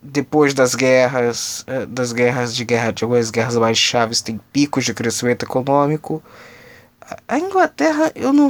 depois 0.00 0.54
das 0.54 0.74
guerras, 0.74 1.64
eh, 1.66 1.86
das 1.86 2.12
guerras 2.12 2.54
de 2.54 2.64
guerra, 2.64 2.92
de 2.92 3.04
algumas 3.04 3.30
guerras 3.30 3.56
mais 3.56 3.76
chaves, 3.76 4.22
tem 4.22 4.40
picos 4.52 4.84
de 4.84 4.94
crescimento 4.94 5.44
econômico. 5.44 6.22
A 7.26 7.38
Inglaterra, 7.38 8.12
eu 8.14 8.32
não 8.32 8.48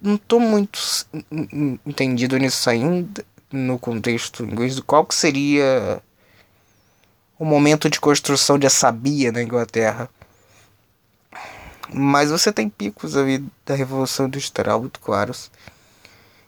não 0.00 0.16
tô 0.16 0.38
muito 0.38 0.78
entendido 1.84 2.36
nisso 2.38 2.68
ainda, 2.68 3.24
no 3.50 3.78
contexto 3.78 4.44
inglês, 4.44 4.78
qual 4.80 5.04
que 5.04 5.14
seria 5.14 6.02
o 7.38 7.44
momento 7.44 7.88
de 7.90 8.00
construção 8.00 8.58
de 8.58 8.68
sabia 8.70 9.30
na 9.30 9.42
Inglaterra. 9.42 10.08
Mas 11.92 12.30
você 12.30 12.52
tem 12.52 12.68
picos 12.68 13.16
ali 13.16 13.44
da 13.64 13.74
Revolução 13.74 14.26
Industrial 14.26 14.80
muito 14.80 14.98
claros. 15.00 15.50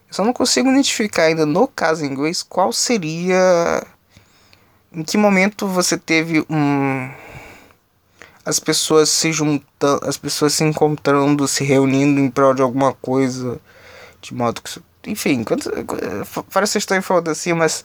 Eu 0.09 0.15
só 0.15 0.25
não 0.25 0.33
consigo 0.33 0.71
identificar 0.71 1.25
ainda 1.25 1.45
no 1.45 1.69
caso 1.69 2.05
inglês 2.05 2.43
qual 2.43 2.73
seria. 2.73 3.87
Em 4.93 5.05
que 5.05 5.19
momento 5.19 5.69
você 5.69 5.99
teve 5.99 6.45
um. 6.49 7.11
As 8.49 8.59
pessoas 8.59 9.11
se 9.11 9.31
juntando, 9.31 10.07
as 10.07 10.17
pessoas 10.17 10.55
se 10.55 10.65
encontrando, 10.65 11.47
se 11.47 11.65
reunindo 11.65 12.19
em 12.19 12.31
prol 12.31 12.55
de 12.55 12.63
alguma 12.63 12.95
coisa. 12.95 13.61
De 14.23 14.33
modo 14.33 14.63
que. 14.63 14.81
Enfim, 15.07 15.45
parece 16.51 16.79
estou 16.79 17.01
falando 17.03 17.29
assim, 17.29 17.53
mas 17.53 17.85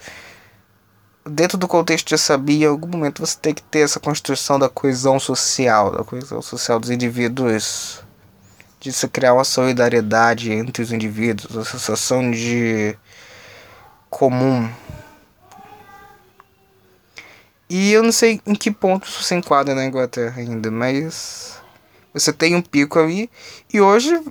dentro 1.26 1.58
do 1.58 1.68
contexto 1.68 2.08
de 2.08 2.18
sabia, 2.18 2.68
em 2.68 2.70
algum 2.70 2.88
momento 2.88 3.26
você 3.26 3.38
tem 3.38 3.54
que 3.54 3.62
ter 3.62 3.80
essa 3.80 4.00
construção 4.00 4.58
da 4.58 4.70
coesão 4.70 5.20
social, 5.20 5.92
da 5.92 6.04
coesão 6.06 6.42
social 6.42 6.80
dos 6.80 6.90
indivíduos, 6.90 8.02
de 8.80 8.94
se 8.94 9.06
criar 9.10 9.34
uma 9.34 9.44
solidariedade 9.44 10.50
entre 10.50 10.82
os 10.82 10.94
indivíduos, 10.94 11.54
uma 11.54 11.66
sensação 11.66 12.32
de 12.32 12.98
comum. 14.10 14.70
E 17.70 17.92
eu 17.92 18.04
não 18.04 18.12
sei 18.12 18.42
em 18.46 18.56
que 18.56 18.70
ponto 18.70 19.08
isso 19.08 19.24
se 19.24 19.34
enquadra 19.36 19.74
na 19.74 19.86
Inglaterra 19.86 20.42
ainda, 20.42 20.70
mas 20.70 21.58
você 22.14 22.32
tem 22.32 22.56
um 22.56 22.62
pico 22.62 23.00
ali, 23.00 23.30
e 23.74 23.82
hoje, 23.82 24.22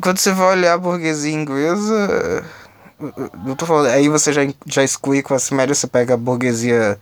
quando 0.00 0.18
você 0.18 0.32
vai 0.32 0.56
olhar 0.56 0.74
a 0.74 0.78
burguesia 0.78 1.32
inglesa 1.32 2.44
eu 3.46 3.56
tô 3.56 3.66
falando, 3.66 3.88
aí 3.88 4.08
você 4.08 4.32
já, 4.32 4.42
já 4.66 4.84
exclui 4.84 5.22
classe 5.22 5.52
média, 5.52 5.74
você 5.74 5.86
pega 5.86 6.14
a 6.14 6.16
burguesia 6.16 6.98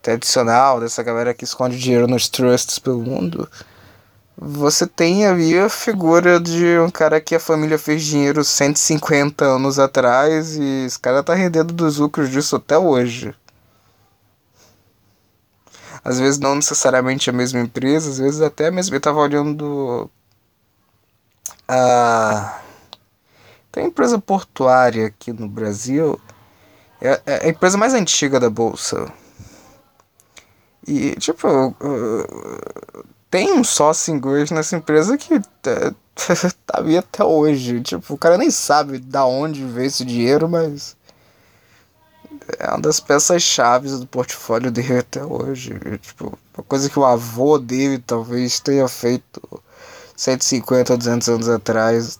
tradicional, 0.00 0.80
dessa 0.80 1.02
galera 1.02 1.34
que 1.34 1.44
esconde 1.44 1.78
dinheiro 1.78 2.06
nos 2.06 2.28
trusts 2.28 2.78
pelo 2.78 3.02
mundo. 3.02 3.48
Você 4.36 4.86
tem 4.86 5.26
ali 5.26 5.58
a 5.58 5.68
figura 5.68 6.40
de 6.40 6.78
um 6.78 6.90
cara 6.90 7.20
que 7.20 7.34
a 7.34 7.40
família 7.40 7.78
fez 7.78 8.02
dinheiro 8.02 8.42
150 8.42 9.44
anos 9.44 9.78
atrás 9.78 10.56
e 10.56 10.86
esse 10.86 10.98
cara 10.98 11.22
tá 11.22 11.34
rendendo 11.34 11.74
dos 11.74 11.98
lucros 11.98 12.30
disso 12.30 12.56
até 12.56 12.78
hoje. 12.78 13.34
Às 16.04 16.18
vezes 16.18 16.38
não 16.38 16.54
necessariamente 16.54 17.28
a 17.28 17.32
mesma 17.32 17.60
empresa, 17.60 18.10
às 18.10 18.18
vezes 18.18 18.40
até 18.40 18.68
a 18.68 18.70
mesma. 18.70 18.96
Eu 18.96 19.00
tava 19.00 19.20
olhando. 19.20 20.10
A. 21.68 22.60
Tem 23.70 23.84
a 23.84 23.86
empresa 23.86 24.18
portuária 24.18 25.06
aqui 25.06 25.32
no 25.32 25.48
Brasil. 25.48 26.20
É, 27.00 27.20
é 27.26 27.46
a 27.46 27.48
empresa 27.48 27.78
mais 27.78 27.94
antiga 27.94 28.40
da 28.40 28.50
bolsa. 28.50 29.12
E, 30.86 31.14
tipo, 31.16 31.46
tem 33.30 33.52
um 33.52 33.62
sócio 33.62 34.12
inglês 34.12 34.50
nessa 34.50 34.76
empresa 34.76 35.16
que 35.16 35.40
tá, 35.62 35.94
tá 36.66 36.78
ali 36.78 36.98
até 36.98 37.22
hoje. 37.22 37.80
Tipo, 37.80 38.14
o 38.14 38.18
cara 38.18 38.36
nem 38.36 38.50
sabe 38.50 38.98
da 38.98 39.24
onde 39.24 39.64
veio 39.64 39.86
esse 39.86 40.04
dinheiro, 40.04 40.48
mas 40.48 40.96
é 42.58 42.68
uma 42.68 42.80
das 42.80 43.00
peças 43.00 43.42
chaves 43.42 43.98
do 44.00 44.06
portfólio 44.06 44.70
dele 44.70 44.98
até 44.98 45.24
hoje. 45.24 45.72
Tipo, 46.00 46.38
uma 46.56 46.64
coisa 46.64 46.88
que 46.88 46.98
o 46.98 47.04
avô 47.04 47.58
dele 47.58 47.98
talvez 47.98 48.60
tenha 48.60 48.86
feito 48.88 49.40
150 50.16 50.92
ou 50.92 50.98
200 50.98 51.28
anos 51.28 51.48
atrás. 51.48 52.18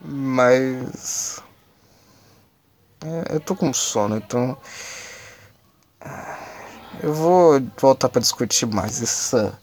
Mas. 0.00 1.40
É, 3.04 3.34
eu 3.36 3.40
tô 3.40 3.54
com 3.54 3.72
sono, 3.72 4.16
então. 4.16 4.56
Eu 7.02 7.14
vou 7.14 7.60
voltar 7.80 8.08
para 8.08 8.20
discutir 8.20 8.66
mais 8.66 9.00
essa 9.02 9.56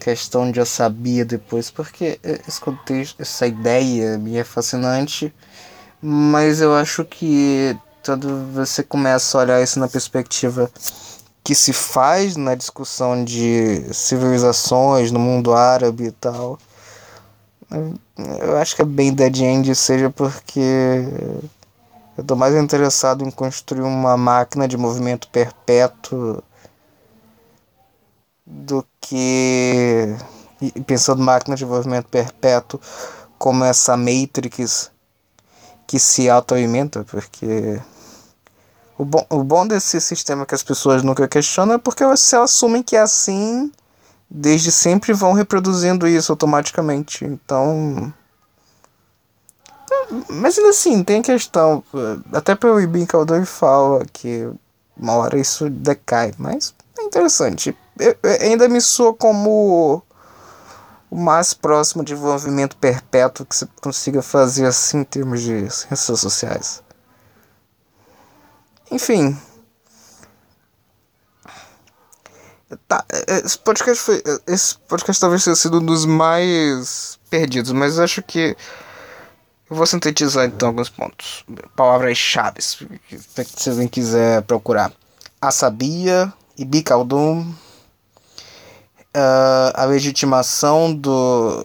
questão 0.00 0.50
de 0.50 0.58
eu 0.58 0.66
sabia 0.66 1.24
depois, 1.24 1.70
porque 1.70 2.18
esse 2.46 2.60
contexto, 2.60 3.20
essa 3.20 3.46
ideia 3.46 4.18
me 4.18 4.36
é 4.36 4.44
fascinante, 4.44 5.32
mas 6.02 6.60
eu 6.60 6.74
acho 6.74 7.04
que 7.04 7.76
quando 8.04 8.52
você 8.52 8.82
começa 8.82 9.36
a 9.36 9.40
olhar 9.42 9.62
isso 9.62 9.78
na 9.78 9.88
perspectiva 9.88 10.70
que 11.44 11.54
se 11.54 11.72
faz 11.72 12.36
na 12.36 12.54
discussão 12.54 13.24
de 13.24 13.92
civilizações 13.92 15.10
no 15.10 15.18
mundo 15.18 15.52
árabe 15.52 16.04
e 16.06 16.12
tal, 16.12 16.58
eu 18.40 18.56
acho 18.58 18.76
que 18.76 18.82
é 18.82 18.84
bem 18.84 19.12
dead 19.12 19.38
end, 19.40 19.74
seja 19.74 20.10
porque 20.10 20.60
eu 22.16 22.24
tô 22.24 22.36
mais 22.36 22.54
interessado 22.54 23.24
em 23.24 23.30
construir 23.30 23.82
uma 23.82 24.16
máquina 24.16 24.66
de 24.68 24.76
movimento 24.76 25.28
perpétuo 25.28 26.42
do 28.44 28.84
que 29.00 30.14
pensando 30.86 31.22
máquina 31.22 31.56
de 31.56 31.64
movimento 31.64 32.08
perpétuo 32.08 32.80
como 33.38 33.64
essa 33.64 33.96
Matrix 33.96 34.90
que 35.90 35.98
se 35.98 36.30
autoalimenta, 36.30 37.02
porque 37.02 37.80
o 38.96 39.04
bom, 39.04 39.26
o 39.28 39.42
bom 39.42 39.66
desse 39.66 40.00
sistema 40.00 40.46
que 40.46 40.54
as 40.54 40.62
pessoas 40.62 41.02
nunca 41.02 41.26
questionam 41.26 41.74
é 41.74 41.78
porque 41.78 42.04
elas 42.04 42.32
assumem 42.32 42.80
que 42.80 42.94
é 42.94 43.00
assim 43.00 43.72
desde 44.30 44.70
sempre 44.70 45.12
vão 45.12 45.32
reproduzindo 45.32 46.06
isso 46.06 46.30
automaticamente. 46.30 47.24
Então. 47.24 48.14
Mas 50.28 50.56
ainda 50.56 50.70
assim, 50.70 51.02
tem 51.02 51.20
questão. 51.22 51.82
Até 52.32 52.54
pelo 52.54 52.80
Ibn 52.80 53.04
Khaldun 53.06 53.44
fala 53.44 54.06
que 54.12 54.48
uma 54.96 55.14
hora 55.14 55.40
isso 55.40 55.68
decai. 55.68 56.32
Mas 56.38 56.72
é 56.96 57.02
interessante. 57.02 57.76
Eu, 57.98 58.16
eu 58.22 58.30
ainda 58.42 58.68
me 58.68 58.80
soa 58.80 59.12
como 59.12 60.04
o 61.10 61.16
mais 61.16 61.52
próximo 61.52 62.04
de 62.04 62.14
desenvolvimento 62.14 62.76
perpétuo 62.76 63.44
que 63.44 63.56
você 63.56 63.66
consiga 63.80 64.22
fazer 64.22 64.66
assim 64.66 64.98
em 64.98 65.04
termos 65.04 65.40
de 65.40 65.68
ciências 65.68 66.20
sociais. 66.20 66.82
Enfim. 68.90 69.36
Tá, 72.86 73.04
é, 73.10 73.38
esse 73.38 73.58
podcast 73.58 74.02
foi. 74.02 74.22
Esse 74.46 74.78
podcast 74.78 75.20
talvez 75.20 75.42
tenha 75.42 75.56
sido 75.56 75.78
um 75.80 75.84
dos 75.84 76.04
mais 76.04 77.18
perdidos, 77.28 77.72
mas 77.72 77.98
acho 77.98 78.22
que. 78.22 78.56
Eu 79.68 79.76
vou 79.76 79.86
sintetizar 79.86 80.46
então 80.46 80.68
alguns 80.68 80.88
pontos. 80.88 81.44
Palavras-chave, 81.76 82.60
se 82.60 83.70
alguém 83.70 83.86
quiser 83.86 84.42
procurar. 84.42 84.92
Asabia, 85.40 86.32
Ibicaldum, 86.58 87.54
uh, 89.16 89.72
a 89.74 89.84
legitimação 89.84 90.94
do. 90.94 91.64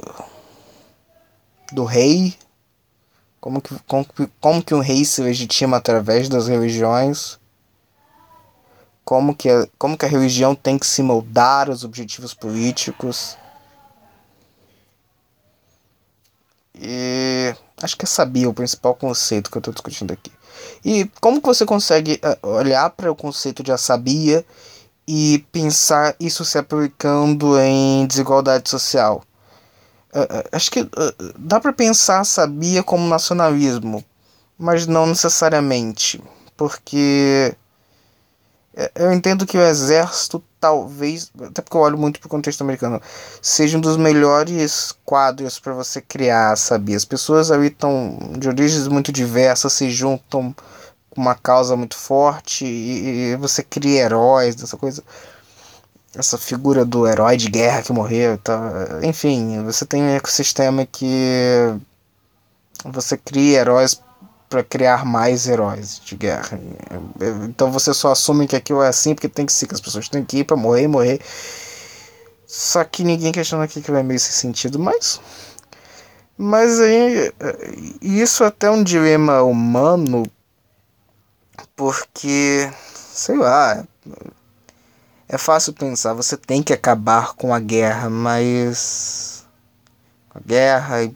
do 1.71 1.83
rei. 1.83 2.35
Como 3.39 3.61
que, 3.61 3.75
como, 3.87 4.07
como 4.41 4.63
que 4.63 4.73
um 4.73 4.79
rei 4.79 5.05
se 5.05 5.21
legitima 5.21 5.77
através 5.77 6.27
das 6.27 6.47
religiões 6.47 7.39
como 9.05 9.35
que, 9.35 9.47
a, 9.47 9.67
como 9.77 9.95
que 9.95 10.05
a 10.05 10.09
religião 10.09 10.55
tem 10.55 10.79
que 10.79 10.87
se 10.87 11.03
moldar 11.03 11.69
aos 11.69 11.83
objetivos 11.83 12.33
políticos. 12.33 13.37
E 16.73 17.55
acho 17.81 17.95
que 17.95 18.03
é 18.03 18.07
sabia 18.07 18.49
o 18.49 18.53
principal 18.53 18.95
conceito 18.95 19.49
que 19.51 19.57
eu 19.57 19.59
estou 19.59 19.73
discutindo 19.73 20.11
aqui. 20.11 20.31
E 20.83 21.05
como 21.21 21.39
que 21.39 21.47
você 21.47 21.65
consegue 21.65 22.19
eh, 22.21 22.39
olhar 22.41 22.89
para 22.89 23.11
o 23.11 23.15
conceito 23.15 23.61
de 23.61 23.77
sabia 23.77 24.43
e 25.07 25.45
pensar 25.51 26.15
isso 26.19 26.43
se 26.43 26.57
aplicando 26.57 27.59
em 27.59 28.05
desigualdade 28.07 28.69
social? 28.69 29.23
Uh, 30.13 30.47
acho 30.51 30.71
que 30.71 30.81
uh, 30.81 30.89
dá 31.37 31.59
para 31.59 31.73
pensar 31.73 32.23
sabia 32.23 32.81
como 32.81 33.07
nacionalismo, 33.07 34.03
mas 34.57 34.87
não 34.87 35.05
necessariamente, 35.05 36.23
porque 36.55 37.55
eu 38.93 39.13
entendo 39.13 39.45
que 39.45 39.57
o 39.57 39.61
exército 39.61 40.43
talvez, 40.59 41.31
até 41.41 41.61
porque 41.61 41.77
eu 41.77 41.81
olho 41.81 41.97
muito 41.97 42.19
pro 42.19 42.27
contexto 42.27 42.61
americano, 42.61 43.01
seja 43.41 43.77
um 43.77 43.81
dos 43.81 43.95
melhores 43.95 44.93
quadros 45.05 45.59
para 45.59 45.73
você 45.73 46.01
criar, 46.01 46.57
sabia? 46.57 46.97
As 46.97 47.05
pessoas 47.05 47.51
ali 47.51 47.67
estão 47.67 48.17
de 48.37 48.49
origens 48.49 48.87
muito 48.87 49.11
diversas, 49.11 49.73
se 49.73 49.89
juntam 49.89 50.53
uma 51.15 51.35
causa 51.35 51.75
muito 51.75 51.95
forte 51.95 52.65
e, 52.65 53.35
você 53.37 53.63
cria 53.63 54.01
heróis, 54.03 54.61
essa 54.61 54.77
coisa 54.77 55.03
essa 56.17 56.37
figura 56.37 56.85
do 56.85 57.05
herói 57.05 57.35
de 57.35 57.49
guerra 57.49 57.81
que 57.81 57.91
morreu, 57.91 58.37
tá? 58.37 58.71
enfim, 59.03 59.61
você 59.65 59.85
tem 59.85 60.01
um 60.01 60.15
ecossistema 60.15 60.85
que 60.85 61.75
você 62.85 63.17
cria 63.17 63.59
heróis 63.59 64.01
para 64.49 64.63
criar 64.63 65.05
mais 65.05 65.47
heróis 65.47 65.99
de 66.03 66.15
guerra. 66.15 66.59
Então 67.43 67.71
você 67.71 67.93
só 67.93 68.11
assume 68.11 68.47
que 68.47 68.55
aquilo 68.55 68.81
é 68.81 68.87
assim 68.87 69.13
porque 69.13 69.27
tem 69.27 69.45
que 69.45 69.51
ser 69.51 69.67
que 69.67 69.73
as 69.73 69.81
pessoas 69.81 70.07
têm 70.07 70.23
que 70.23 70.39
ir 70.39 70.43
para 70.45 70.55
morrer 70.55 70.83
e 70.83 70.87
morrer. 70.87 71.19
Só 72.47 72.83
que 72.83 73.03
ninguém 73.03 73.31
questiona 73.31 73.67
que 73.67 73.79
vai 73.91 74.03
meio 74.03 74.19
sem 74.19 74.31
sentido, 74.31 74.79
mas. 74.79 75.19
Mas 76.37 76.79
aí. 76.79 77.33
Isso 78.01 78.43
até 78.43 78.67
é 78.67 78.71
um 78.71 78.83
dilema 78.83 79.41
humano. 79.41 80.23
Porque. 81.75 82.71
Sei 82.93 83.35
lá. 83.35 83.85
É 85.27 85.37
fácil 85.37 85.73
pensar, 85.73 86.13
você 86.13 86.37
tem 86.37 86.61
que 86.61 86.71
acabar 86.71 87.33
com 87.33 87.53
a 87.53 87.59
guerra, 87.59 88.09
mas. 88.09 89.45
A 90.33 90.39
guerra 90.39 91.03
e 91.03 91.15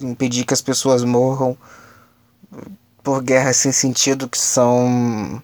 impedir 0.00 0.44
que 0.44 0.54
as 0.54 0.60
pessoas 0.60 1.04
morram 1.04 1.56
por 3.02 3.22
guerras 3.22 3.56
sem 3.56 3.72
sentido 3.72 4.28
que 4.28 4.38
são 4.38 5.42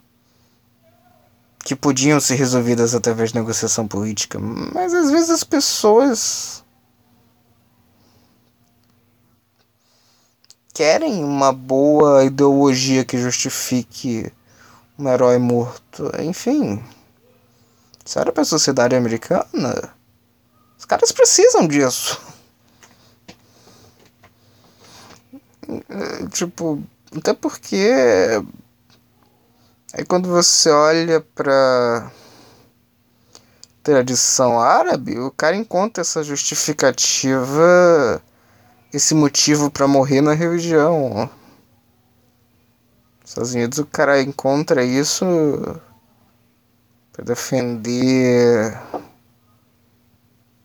que 1.65 1.75
podiam 1.75 2.21
ser 2.21 2.35
resolvidas 2.35 2.95
através 2.95 3.31
de 3.31 3.39
negociação 3.39 3.89
política, 3.89 4.39
mas 4.39 4.93
às 4.93 5.11
vezes 5.11 5.31
as 5.31 5.45
pessoas 5.45 6.64
querem 10.75 11.25
uma 11.25 11.53
boa 11.53 12.25
ideologia 12.25 13.05
que 13.05 13.17
justifique 13.17 14.31
um 14.99 15.09
herói 15.09 15.39
morto. 15.39 16.11
Enfim, 16.21 16.85
se 18.05 18.19
era 18.19 18.31
para 18.33 18.43
a 18.43 18.47
sociedade 18.47 18.95
americana, 18.95 19.95
os 20.79 20.85
caras 20.85 21.13
precisam 21.13 21.67
disso. 21.67 22.21
Tipo, 26.31 26.83
até 27.17 27.33
porque 27.33 27.89
Aí 29.97 30.05
quando 30.05 30.29
você 30.29 30.69
olha 30.71 31.21
para 31.21 32.11
tradição 33.81 34.61
árabe, 34.61 35.21
o 35.21 35.31
cara 35.31 35.55
encontra 35.55 36.01
essa 36.01 36.21
justificativa, 36.25 38.21
esse 38.97 39.15
motivo 39.15 39.71
para 39.71 39.89
morrer 39.89 40.21
na 40.21 40.33
religião. 40.35 41.29
Nos 43.21 43.31
Estados 43.31 43.55
Unidos 43.55 43.79
o 43.79 43.87
cara 43.87 44.23
encontra 44.23 44.85
isso 44.85 45.25
para 47.13 47.25
defender 47.25 48.79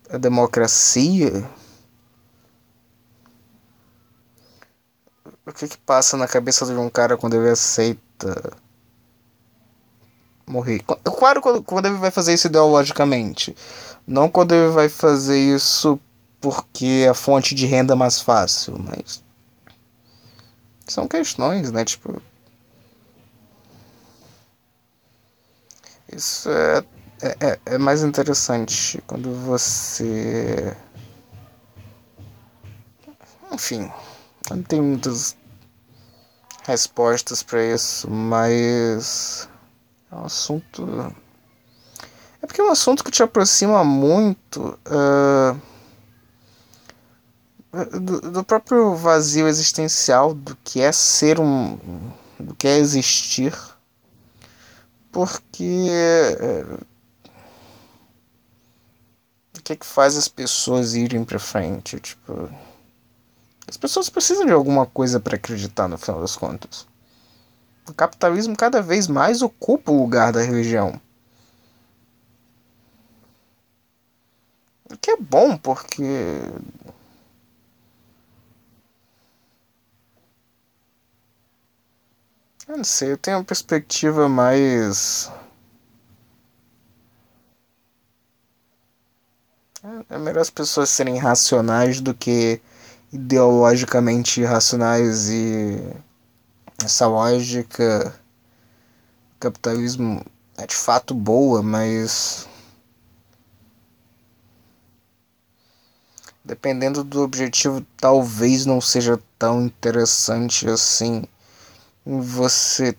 a 0.10 0.18
democracia. 0.18 1.50
O 5.46 5.52
que 5.52 5.68
que 5.68 5.78
passa 5.78 6.15
na 6.15 6.28
cabeça 6.28 6.65
de 6.65 6.74
um 6.74 6.89
cara 6.89 7.18
quando 7.18 7.36
ele 7.36 7.50
aceita 7.50 8.54
morrer. 10.46 10.84
Claro 11.04 11.42
quando 11.42 11.86
ele 11.88 11.98
vai 11.98 12.12
fazer 12.12 12.34
isso 12.34 12.48
ideologicamente. 12.48 13.56
Não 14.06 14.30
quando 14.30 14.54
ele 14.54 14.72
vai 14.72 14.89
fazer 14.89 15.39
isso 15.39 16.00
porque 16.41 17.04
é 17.06 17.10
a 17.10 17.13
fonte 17.13 17.54
de 17.54 17.65
renda 17.65 17.95
mais 17.95 18.21
fácil, 18.21 18.78
mas. 18.80 19.23
São 20.88 21.08
questões, 21.08 21.71
né? 21.71 21.86
Tipo. 21.86 22.21
Isso 26.12 26.49
é, 26.49 26.84
é, 27.21 27.38
é, 27.39 27.60
é 27.65 27.78
mais 27.78 28.04
interessante 28.04 29.02
quando 29.06 29.34
você. 29.45 30.75
Enfim, 33.52 33.91
não 34.49 34.63
tem 34.63 34.82
muitas 34.82 35.36
respostas 36.63 37.43
para 37.43 37.63
isso, 37.63 38.10
mas 38.10 39.49
é 40.12 40.15
um 40.15 40.25
assunto. 40.25 41.15
É 42.41 42.47
porque 42.47 42.62
é 42.62 42.63
um 42.63 42.71
assunto 42.71 43.04
que 43.04 43.12
te 43.12 43.21
aproxima 43.21 43.84
muito 43.84 44.80
uh, 44.88 45.60
do, 48.32 48.43
próprio 48.43 48.95
vazio 48.95 49.47
existencial 49.47 50.34
do 50.34 50.55
que 50.63 50.82
é 50.82 50.91
ser 50.91 51.39
um. 51.39 51.77
do 52.39 52.55
que 52.55 52.67
é 52.67 52.77
existir. 52.77 53.53
Porque. 55.12 55.89
Uh, 56.41 56.86
o 59.58 59.62
que 59.62 59.73
é 59.73 59.75
que 59.75 59.86
faz 59.86 60.17
as 60.17 60.27
pessoas 60.27 60.95
irem 60.95 61.23
pra 61.23 61.39
frente? 61.39 61.99
Tipo. 61.99 62.49
As 63.67 63.77
pessoas 63.77 64.10
precisam 64.10 64.45
de 64.45 64.51
alguma 64.51 64.86
coisa 64.86 65.19
para 65.19 65.36
acreditar 65.36 65.88
no 65.88 65.97
final 65.97 66.19
das 66.19 66.36
contas 66.36 66.88
o 67.89 67.93
capitalismo 67.93 68.55
cada 68.55 68.82
vez 68.82 69.08
mais 69.08 69.41
ocupa 69.41 69.91
o 69.91 69.99
lugar 69.99 70.32
da 70.32 70.41
religião. 70.41 70.99
O 74.91 74.97
que 74.97 75.12
é 75.12 75.17
bom, 75.17 75.58
porque. 75.58 76.03
Eu 82.69 82.77
não 82.77 82.84
sei, 82.84 83.12
eu 83.12 83.17
tenho 83.17 83.38
uma 83.38 83.43
perspectiva 83.43 84.29
mais. 84.29 85.32
É 90.08 90.17
melhor 90.19 90.41
as 90.41 90.51
pessoas 90.51 90.88
serem 90.91 91.17
racionais 91.17 91.99
do 91.99 92.13
que 92.13 92.62
ideologicamente 93.12 94.41
irracionais 94.41 95.29
e 95.29 95.79
essa 96.86 97.08
lógica 97.08 98.13
capitalismo 99.39 100.23
é 100.55 100.67
de 100.67 100.75
fato 100.75 101.15
boa, 101.15 101.63
mas 101.63 102.47
dependendo 106.45 107.03
do 107.03 107.23
objetivo, 107.23 107.84
talvez 107.97 108.63
não 108.67 108.79
seja 108.79 109.19
tão 109.39 109.63
interessante 109.63 110.69
assim 110.69 111.23
você 112.17 112.95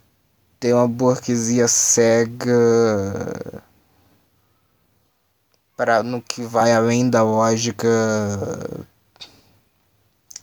ter 0.61 0.73
uma 0.73 0.87
burguesia 0.87 1.67
cega 1.67 2.53
para 5.77 6.03
no 6.03 6.23
que 6.23 6.43
vai 6.43 6.73
além 6.73 7.11
da 7.11 7.23
lógica 7.23 7.89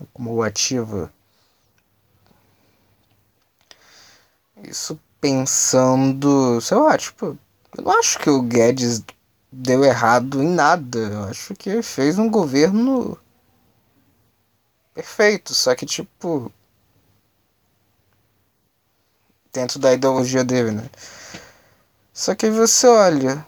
acumulativa. 0.01 1.13
Isso 4.63 4.99
pensando, 5.21 6.59
sei 6.59 6.77
lá, 6.77 6.97
tipo, 6.97 7.37
eu 7.77 7.83
não 7.83 7.91
acho 7.99 8.19
que 8.19 8.29
o 8.29 8.41
Guedes 8.41 9.03
deu 9.51 9.83
errado 9.85 10.43
em 10.43 10.49
nada. 10.49 10.99
Eu 10.99 11.23
acho 11.25 11.53
que 11.55 11.81
fez 11.81 12.19
um 12.19 12.29
governo 12.29 13.17
perfeito, 14.93 15.53
só 15.53 15.75
que 15.75 15.85
tipo 15.85 16.51
dentro 19.53 19.79
da 19.79 19.93
ideologia 19.93 20.43
dele, 20.43 20.71
né? 20.71 20.89
Só 22.13 22.35
que 22.35 22.45
aí 22.47 22.51
você 22.51 22.87
olha, 22.87 23.45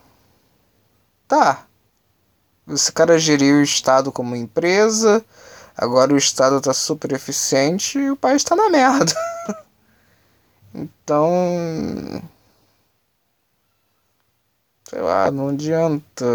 tá, 1.28 1.66
esse 2.68 2.92
cara 2.92 3.18
geriu 3.18 3.58
o 3.58 3.64
Estado 3.64 4.12
como 4.12 4.36
empresa, 4.36 5.24
agora 5.76 6.14
o 6.14 6.18
Estado 6.18 6.62
tá 6.62 6.74
super 6.74 7.12
eficiente 7.14 7.98
e 8.00 8.12
o 8.12 8.18
país 8.18 8.44
tá 8.44 8.56
na 8.56 8.70
merda. 8.70 9.14
Então. 10.74 12.22
Sei 14.90 15.00
lá, 15.02 15.32
não 15.32 15.50
adianta. 15.50 16.26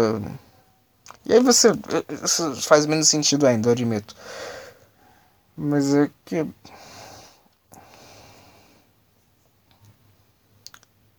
E 1.25 1.33
aí 1.33 1.39
você. 1.39 1.69
Isso 2.23 2.61
faz 2.61 2.85
menos 2.85 3.09
sentido 3.09 3.45
ainda, 3.47 3.69
eu 3.69 3.73
admito. 3.73 4.15
Mas 5.57 5.93
é 5.93 6.09
que. 6.25 6.45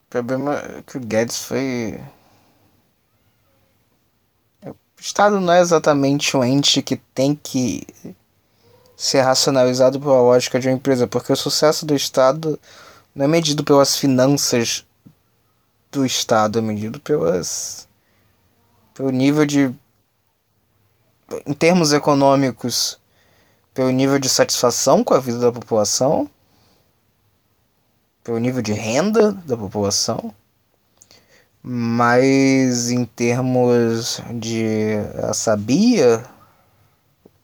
O 0.07 0.11
problema 0.11 0.55
é 0.55 0.83
que 0.87 0.97
o 0.97 1.01
Guedes 1.01 1.43
foi. 1.43 2.01
O 4.65 4.75
Estado 5.01 5.41
não 5.41 5.53
é 5.53 5.61
exatamente 5.61 6.37
um 6.37 6.45
ente 6.45 6.81
que 6.81 6.97
tem 6.97 7.35
que 7.35 7.87
ser 8.97 9.21
racionalizado 9.21 10.01
pela 10.01 10.21
lógica 10.21 10.59
de 10.59 10.69
uma 10.69 10.75
empresa, 10.75 11.07
porque 11.07 11.33
o 11.33 11.37
sucesso 11.37 11.85
do 11.85 11.95
Estado 11.95 12.59
não 13.15 13.25
é 13.25 13.29
medido 13.29 13.65
pelas 13.65 13.97
finanças 13.97 14.87
do 15.91 16.07
Estado, 16.07 16.59
é 16.59 16.63
medido 16.63 17.01
pelas 17.01 17.87
pelo 18.95 19.11
nível 19.11 19.45
de 19.45 19.75
em 21.45 21.53
termos 21.53 21.93
econômicos, 21.93 22.99
pelo 23.75 23.91
nível 23.91 24.19
de 24.19 24.29
satisfação 24.29 25.03
com 25.03 25.15
a 25.15 25.19
vida 25.19 25.39
da 25.41 25.53
população, 25.53 26.31
pelo 28.27 28.41
nível 28.41 28.61
de 28.61 28.73
renda 28.73 29.31
da 29.31 29.57
população, 29.57 30.35
mas 31.63 32.91
em 32.91 33.05
termos 33.05 34.21
de 34.35 34.97
sabia 35.33 36.25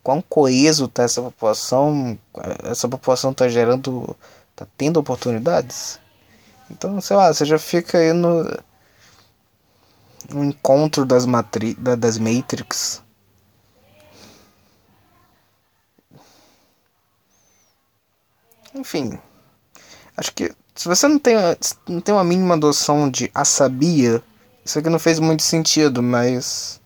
quão 0.02 0.20
coeso 0.20 0.86
está 0.86 1.04
essa 1.04 1.22
população, 1.22 2.18
essa 2.64 2.88
população 2.88 3.30
está 3.30 3.48
gerando 3.48 4.16
tá 4.56 4.66
tendo 4.76 4.98
oportunidades. 4.98 6.00
Então, 6.68 7.00
sei 7.00 7.14
lá, 7.14 7.32
você 7.32 7.44
já 7.44 7.60
fica 7.60 7.98
aí 7.98 8.12
no. 8.12 8.42
um 10.34 10.42
encontro 10.42 11.06
das, 11.06 11.24
matri 11.26 11.74
das 11.74 12.18
Matrix. 12.18 13.00
Enfim, 18.74 19.16
acho 20.16 20.32
que 20.34 20.52
se 20.74 20.88
você 20.88 21.06
não 21.06 21.18
tem, 21.18 21.36
não 21.88 22.00
tem 22.00 22.14
uma 22.14 22.24
mínima 22.24 22.56
noção 22.56 23.10
de 23.10 23.30
a 23.34 23.44
sabia, 23.44 24.22
isso 24.64 24.78
aqui 24.78 24.88
não 24.88 24.98
fez 24.98 25.18
muito 25.18 25.42
sentido, 25.42 26.02
mas. 26.02 26.80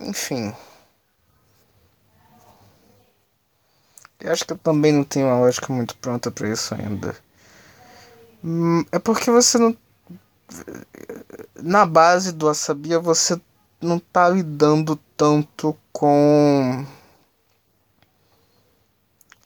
Enfim. 0.00 0.54
Eu 4.20 4.32
acho 4.32 4.44
que 4.44 4.52
eu 4.52 4.58
também 4.58 4.92
não 4.92 5.04
tenho 5.04 5.26
uma 5.26 5.38
lógica 5.38 5.72
muito 5.72 5.96
pronta 5.98 6.30
para 6.30 6.48
isso 6.48 6.74
ainda. 6.74 7.14
Hum, 8.42 8.84
é 8.90 8.98
porque 8.98 9.30
você 9.30 9.58
não. 9.58 9.76
Na 11.62 11.84
base 11.86 12.32
do 12.32 12.48
Asabia 12.48 12.98
você 12.98 13.40
não 13.80 13.98
tá 13.98 14.28
lidando 14.28 14.96
tanto 15.16 15.76
com 15.92 16.86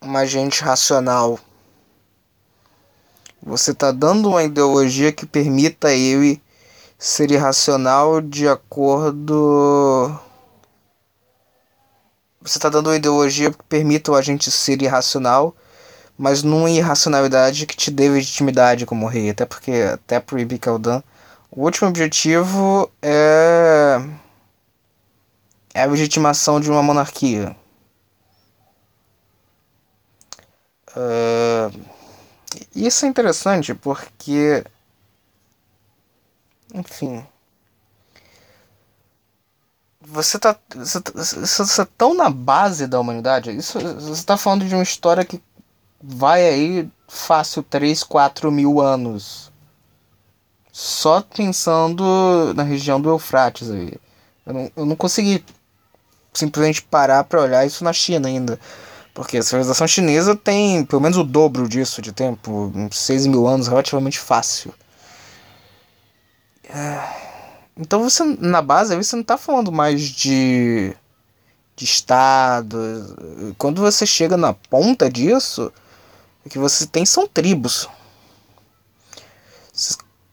um 0.03 0.17
agente 0.17 0.63
racional. 0.63 1.39
Você 3.43 3.73
está 3.73 3.93
dando 3.93 4.31
uma 4.31 4.43
ideologia 4.43 5.13
que 5.13 5.27
permita 5.27 5.93
ele 5.93 6.41
ser 6.99 7.31
irracional 7.31 8.21
de 8.23 8.49
acordo. 8.49 10.19
Você 12.41 12.57
está 12.57 12.71
dando 12.71 12.87
uma 12.89 12.97
ideologia 12.97 13.51
que 13.51 13.63
permita 13.65 14.11
o 14.11 14.15
agente 14.15 14.51
ser 14.51 14.81
irracional, 14.81 15.55
mas 16.17 16.43
numa 16.43 16.71
irracionalidade 16.71 17.67
que 17.67 17.77
te 17.77 17.91
dê 17.91 18.09
legitimidade 18.09 18.87
como 18.87 19.07
rei. 19.07 19.31
Até 19.31 19.45
porque, 19.45 19.73
até 19.93 20.19
pro 20.19 20.39
Ibi 20.39 20.59
o 21.51 21.65
último 21.65 21.89
objetivo 21.89 22.91
é. 23.03 24.01
é 25.75 25.83
a 25.83 25.87
legitimação 25.87 26.59
de 26.59 26.71
uma 26.71 26.83
monarquia. 26.83 27.55
Uh, 30.97 31.81
isso 32.75 33.05
é 33.05 33.09
interessante 33.09 33.75
porque. 33.75 34.65
Enfim. 36.75 37.25
Você 40.03 40.39
tá, 40.39 40.57
você 40.75 41.01
tá, 41.01 41.13
você 41.15 41.77
tá 41.77 41.89
tão 41.97 42.15
na 42.15 42.31
base 42.31 42.87
da 42.87 42.99
humanidade. 42.99 43.51
Isso, 43.55 43.79
você 43.79 44.13
está 44.13 44.37
falando 44.37 44.67
de 44.67 44.75
uma 44.75 44.83
história 44.83 45.25
que 45.25 45.41
vai 46.03 46.47
aí 46.47 46.91
fácil 47.07 47.63
3, 47.63 48.03
4 48.05 48.51
mil 48.51 48.81
anos. 48.81 49.53
Só 50.73 51.21
pensando 51.21 52.55
na 52.55 52.63
região 52.63 53.01
do 53.01 53.11
Eufrates 53.11 53.71
aí. 53.71 53.93
Eu 54.47 54.55
não, 54.55 54.73
eu 54.77 54.87
não 54.87 54.97
consegui 54.97 55.45
simplesmente 56.33 56.83
parar 56.83 57.25
para 57.25 57.43
olhar 57.43 57.67
isso 57.67 57.85
na 57.85 57.93
China 57.93 58.29
ainda. 58.29 58.59
Porque 59.13 59.39
a 59.39 59.43
civilização 59.43 59.87
chinesa 59.87 60.37
tem 60.37 60.85
pelo 60.85 61.03
menos 61.03 61.19
o 61.19 61.25
dobro 61.25 61.69
disso 61.69 62.01
de 62.01 62.13
tempo, 62.13 62.73
6 62.91 63.27
mil 63.27 63.47
anos, 63.47 63.69
relativamente 63.69 64.19
fácil. 64.19 64.73
É... 66.69 67.31
Então 67.77 68.03
você, 68.03 68.23
na 68.39 68.61
base, 68.61 68.95
você 68.95 69.17
não 69.17 69.23
está 69.23 69.37
falando 69.39 69.73
mais 69.73 70.03
de, 70.03 70.95
de 71.75 71.85
Estado. 71.85 73.55
Quando 73.57 73.81
você 73.81 74.05
chega 74.05 74.37
na 74.37 74.53
ponta 74.53 75.11
disso, 75.11 75.73
o 76.45 76.49
que 76.49 76.59
você 76.59 76.87
tem 76.87 77.07
são 77.07 77.27
tribos. 77.27 77.89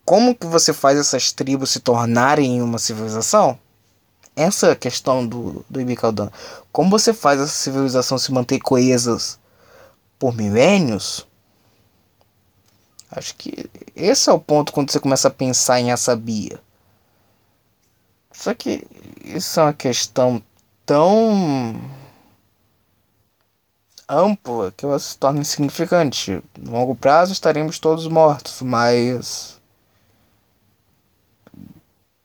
Como 0.04 0.36
que 0.36 0.46
você 0.46 0.74
faz 0.74 0.98
essas 1.00 1.32
tribos 1.32 1.72
se 1.72 1.80
tornarem 1.80 2.62
uma 2.62 2.78
civilização? 2.78 3.58
Essa 4.38 4.76
questão 4.76 5.26
do, 5.28 5.66
do 5.68 5.82
Ibicaldana. 5.82 6.32
Como 6.72 6.92
você 6.92 7.12
faz 7.12 7.42
essa 7.42 7.52
civilização 7.52 8.18
se 8.20 8.32
manter 8.32 8.60
coesas 8.60 9.40
por 10.20 10.36
milênios? 10.36 11.28
Acho 13.10 13.36
que 13.36 13.70
esse 13.96 14.30
é 14.30 14.34
o 14.34 14.40
ponto 14.40 14.72
quando 14.72 14.92
você 14.92 15.00
começa 15.00 15.28
a 15.28 15.32
pensar 15.32 15.80
em 15.80 15.92
Assabia. 15.92 16.62
Só 18.32 18.54
que 18.54 18.86
isso 19.26 19.60
é 19.60 19.64
uma 19.64 19.74
questão 19.74 20.42
tão 20.86 21.82
ampla 24.08 24.72
que 24.78 24.86
ela 24.86 25.00
se 25.00 25.18
torna 25.18 25.40
insignificante. 25.42 26.44
No 26.58 26.72
longo 26.72 26.96
prazo 26.96 27.34
estaremos 27.34 27.80
todos 27.80 28.08
mortos, 28.08 28.62
mas 28.62 29.57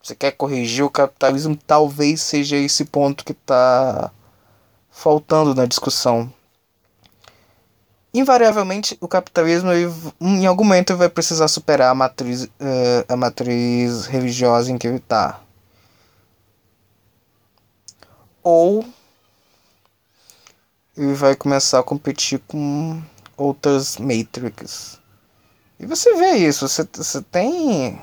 você 0.02 0.14
quer 0.16 0.32
corrigir 0.32 0.84
o 0.84 0.90
capitalismo, 0.90 1.56
talvez 1.56 2.20
seja 2.20 2.56
esse 2.56 2.84
ponto 2.84 3.24
que 3.24 3.32
está 3.32 4.10
faltando 4.90 5.54
na 5.54 5.64
discussão. 5.64 6.32
Invariavelmente, 8.12 8.98
o 9.00 9.08
capitalismo 9.08 9.70
em 10.20 10.44
algum 10.44 10.64
momento 10.64 10.96
vai 10.96 11.08
precisar 11.08 11.48
superar 11.48 11.90
a 11.90 11.94
matriz, 11.94 12.44
uh, 12.44 12.50
a 13.08 13.16
matriz 13.16 14.06
religiosa 14.06 14.70
em 14.70 14.76
que 14.76 14.86
ele 14.86 14.96
está. 14.96 15.40
Ou 18.42 18.84
ele 20.96 21.14
vai 21.14 21.34
começar 21.34 21.78
a 21.78 21.82
competir 21.82 22.40
com 22.40 23.00
outras 23.36 23.96
Matrix. 23.96 25.00
E 25.80 25.86
você 25.86 26.14
vê 26.14 26.32
isso, 26.36 26.68
você, 26.68 26.86
você 26.92 27.22
tem 27.22 27.98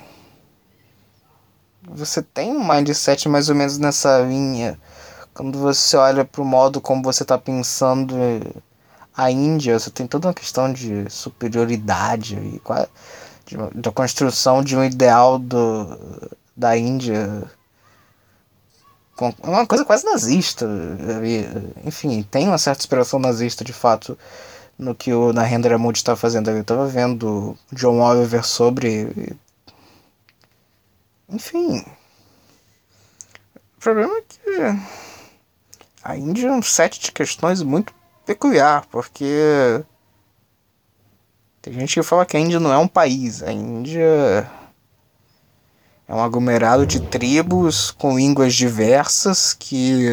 você 1.83 2.21
tem 2.21 2.51
um 2.51 2.67
mindset 2.67 3.27
mais 3.29 3.49
ou 3.49 3.55
menos 3.55 3.77
nessa 3.77 4.19
linha. 4.19 4.79
Quando 5.33 5.57
você 5.57 5.95
olha 5.95 6.25
para 6.25 6.41
o 6.41 6.45
modo 6.45 6.81
como 6.81 7.03
você 7.03 7.23
está 7.23 7.37
pensando 7.37 8.15
a 9.15 9.31
Índia, 9.31 9.79
você 9.79 9.89
tem 9.89 10.07
toda 10.07 10.27
uma 10.27 10.33
questão 10.33 10.71
de 10.71 11.09
superioridade 11.09 12.35
e 12.35 12.61
da 13.75 13.91
construção 13.91 14.63
de 14.63 14.75
um 14.75 14.83
ideal 14.83 15.39
do, 15.39 15.97
da 16.55 16.77
Índia. 16.77 17.43
É 19.43 19.47
uma 19.47 19.67
coisa 19.67 19.83
quase 19.83 20.05
nazista. 20.05 20.67
Enfim, 21.85 22.23
tem 22.23 22.47
uma 22.47 22.57
certa 22.57 22.81
inspiração 22.81 23.19
nazista 23.19 23.63
de 23.63 23.73
fato 23.73 24.17
no 24.77 24.95
que 24.95 25.13
o 25.13 25.33
Narendra 25.33 25.77
Modi 25.77 25.99
está 25.99 26.15
fazendo. 26.15 26.49
Eu 26.49 26.61
estava 26.61 26.87
vendo 26.87 27.57
John 27.73 27.99
Oliver 27.99 28.45
sobre 28.45 29.37
enfim. 31.29 31.85
O 33.77 33.79
problema 33.79 34.17
é 34.17 34.21
que 34.21 34.49
a 36.03 36.17
Índia 36.17 36.47
é 36.47 36.51
um 36.51 36.61
set 36.61 36.99
de 36.99 37.11
questões 37.11 37.61
muito 37.61 37.93
peculiar, 38.25 38.85
porque 38.87 39.83
tem 41.61 41.73
gente 41.73 41.93
que 41.93 42.03
fala 42.03 42.25
que 42.25 42.37
a 42.37 42.39
Índia 42.39 42.59
não 42.59 42.71
é 42.71 42.77
um 42.77 42.87
país. 42.87 43.43
A 43.43 43.51
Índia 43.51 44.49
é 46.07 46.13
um 46.13 46.23
aglomerado 46.23 46.85
de 46.85 46.99
tribos 46.99 47.91
com 47.91 48.17
línguas 48.17 48.55
diversas 48.55 49.53
que 49.53 50.05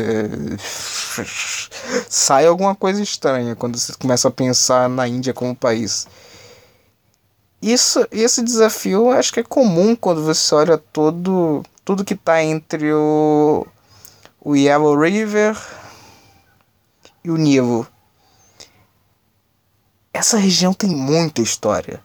sai 2.08 2.46
alguma 2.46 2.74
coisa 2.74 3.02
estranha 3.02 3.56
quando 3.56 3.78
você 3.78 3.94
começa 3.94 4.28
a 4.28 4.30
pensar 4.30 4.88
na 4.88 5.08
Índia 5.08 5.32
como 5.32 5.56
país. 5.56 6.06
Isso, 7.66 8.06
esse 8.12 8.44
desafio 8.44 9.10
acho 9.10 9.32
que 9.32 9.40
é 9.40 9.42
comum 9.42 9.96
quando 9.96 10.22
você 10.22 10.54
olha 10.54 10.78
todo, 10.78 11.64
tudo 11.84 12.04
que 12.04 12.14
está 12.14 12.40
entre 12.40 12.92
o, 12.92 13.66
o 14.40 14.54
Yellow 14.54 14.96
River 14.96 15.58
e 17.24 17.30
o 17.32 17.36
Nilo. 17.36 17.84
Essa 20.14 20.36
região 20.36 20.72
tem 20.72 20.90
muita 20.90 21.42
história. 21.42 22.00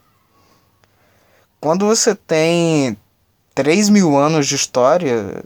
Quando 1.60 1.86
você 1.86 2.16
tem 2.16 2.98
3 3.54 3.90
mil 3.90 4.18
anos 4.18 4.48
de 4.48 4.56
história, 4.56 5.44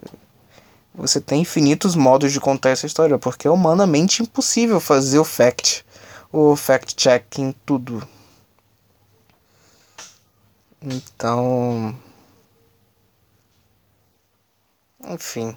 você 0.94 1.20
tem 1.20 1.42
infinitos 1.42 1.94
modos 1.94 2.32
de 2.32 2.40
contar 2.40 2.70
essa 2.70 2.86
história, 2.86 3.18
porque 3.18 3.46
é 3.46 3.50
humanamente 3.50 4.22
impossível 4.22 4.80
fazer 4.80 5.18
o 5.18 5.24
fact, 5.24 5.84
o 6.32 6.56
fact 6.56 6.96
check 6.96 7.38
em 7.38 7.54
tudo. 7.66 8.15
Então. 10.86 11.98
Enfim. 15.04 15.56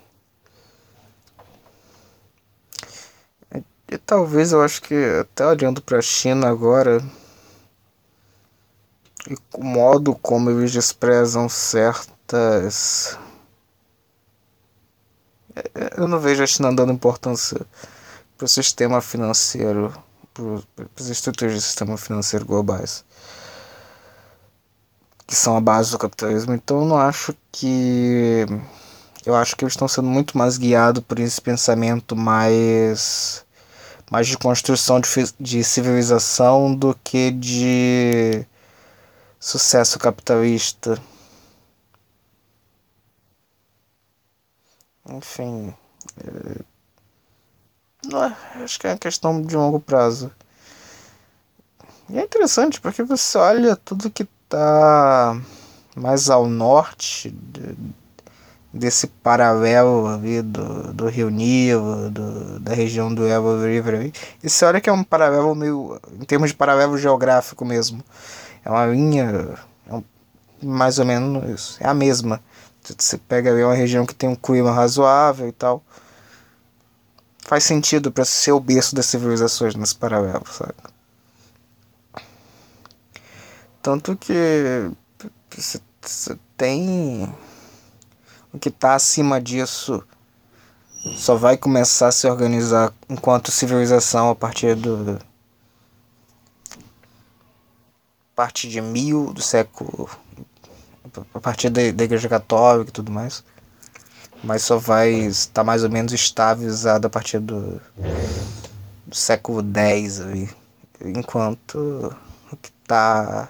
E 3.91 3.97
talvez 3.99 4.51
eu 4.51 4.61
acho 4.63 4.81
que 4.81 4.95
até 5.21 5.45
olhando 5.45 5.81
para 5.81 5.99
a 5.99 6.01
China 6.01 6.49
agora 6.49 6.99
e 9.29 9.35
o 9.53 9.63
modo 9.63 10.15
como 10.15 10.49
eles 10.49 10.71
desprezam 10.71 11.47
certas 11.49 13.17
é, 15.55 15.59
é, 15.75 15.93
eu 15.97 16.07
não 16.07 16.19
vejo 16.19 16.41
a 16.43 16.47
China 16.47 16.73
dando 16.73 16.93
importância 16.93 17.65
para 18.37 18.45
o 18.45 18.47
sistema 18.47 19.01
financeiro, 19.01 19.93
para 20.33 20.85
as 20.97 21.07
estruturas 21.07 21.53
de 21.53 21.61
sistema 21.61 21.97
financeiro 21.97 22.45
globais 22.45 23.03
que 25.29 25.35
são 25.35 25.55
a 25.55 25.61
base 25.61 25.91
do 25.91 25.99
capitalismo. 25.99 26.55
Então 26.55 26.79
eu 26.79 26.85
não 26.87 26.97
acho 26.97 27.35
que. 27.51 28.47
Eu 29.23 29.35
acho 29.35 29.55
que 29.55 29.63
eles 29.63 29.73
estão 29.73 29.87
sendo 29.87 30.07
muito 30.07 30.35
mais 30.35 30.57
guiados 30.57 31.03
por 31.03 31.19
esse 31.19 31.39
pensamento 31.39 32.15
mais. 32.15 33.45
mais 34.09 34.27
de 34.27 34.35
construção 34.35 34.99
de, 34.99 35.07
de 35.39 35.63
civilização 35.63 36.75
do 36.75 36.97
que 37.03 37.29
de 37.29 38.43
sucesso 39.39 39.99
capitalista. 39.99 40.99
Enfim. 45.07 45.75
É... 46.17 46.63
Não, 48.07 48.23
é, 48.23 48.35
acho 48.63 48.79
que 48.79 48.87
é 48.87 48.91
uma 48.91 48.97
questão 48.97 49.43
de 49.43 49.55
longo 49.55 49.79
prazo. 49.79 50.31
E 52.09 52.17
é 52.17 52.23
interessante 52.23 52.81
porque 52.81 53.03
você 53.03 53.37
olha 53.37 53.75
tudo 53.75 54.09
que 54.09 54.27
está 54.49 55.39
mais 55.95 56.29
ao 56.29 56.47
norte 56.47 57.29
de, 57.29 57.77
desse 58.73 59.05
paralelo 59.05 60.07
ali 60.07 60.41
do, 60.41 60.91
do 60.91 61.07
Rio 61.07 61.29
Nilo, 61.29 62.09
do, 62.09 62.59
da 62.59 62.73
região 62.73 63.13
do 63.13 63.27
Evo 63.27 63.63
River. 63.63 64.11
E 64.43 64.49
você 64.49 64.65
olha 64.65 64.81
que 64.81 64.89
é 64.89 64.93
um 64.93 65.03
paralelo 65.03 65.53
meio. 65.53 65.99
em 66.19 66.25
termos 66.25 66.49
de 66.49 66.55
paralelo 66.55 66.97
geográfico 66.97 67.63
mesmo. 67.63 68.03
É 68.65 68.69
uma 68.69 68.87
linha. 68.87 69.55
É 69.87 69.93
um, 69.93 70.03
mais 70.63 70.97
ou 70.97 71.05
menos 71.05 71.47
isso. 71.49 71.77
É 71.79 71.87
a 71.87 71.93
mesma. 71.93 72.41
Você 72.83 73.19
pega 73.19 73.51
ali 73.51 73.63
uma 73.63 73.75
região 73.75 74.05
que 74.05 74.15
tem 74.15 74.27
um 74.27 74.35
clima 74.35 74.71
razoável 74.71 75.47
e 75.47 75.51
tal. 75.51 75.83
Faz 77.39 77.63
sentido 77.63 78.11
para 78.11 78.25
ser 78.25 78.51
o 78.51 78.59
berço 78.59 78.95
das 78.95 79.05
civilizações 79.05 79.75
nesse 79.75 79.95
paralelo, 79.95 80.43
sabe? 80.51 80.73
Tanto 83.81 84.15
que 84.17 84.91
você 85.49 85.79
tem 86.57 87.33
o 88.53 88.59
que 88.59 88.69
está 88.69 88.95
acima 88.95 89.39
disso. 89.39 90.03
Só 91.15 91.35
vai 91.35 91.55
começar 91.55 92.09
a 92.09 92.11
se 92.11 92.27
organizar 92.27 92.93
enquanto 93.07 93.51
civilização 93.51 94.29
a 94.29 94.35
partir 94.35 94.75
do 94.75 95.17
a 98.33 98.35
partir 98.35 98.67
de 98.67 98.81
mil 98.81 99.31
do 99.33 99.41
século 99.41 100.09
a 101.33 101.39
partir 101.39 101.69
da, 101.69 101.91
da 101.91 102.03
igreja 102.03 102.27
católica 102.27 102.89
e 102.89 102.93
tudo 102.93 103.11
mais. 103.11 103.43
Mas 104.43 104.63
só 104.63 104.77
vai 104.77 105.11
estar 105.11 105.63
mais 105.63 105.83
ou 105.83 105.89
menos 105.89 106.11
estabilizado 106.11 107.07
a 107.07 107.09
partir 107.09 107.39
do, 107.39 107.81
do 109.05 109.15
século 109.15 109.61
X 109.61 110.21
enquanto 111.01 112.13
o 112.51 112.57
que 112.57 112.71
está 112.83 113.49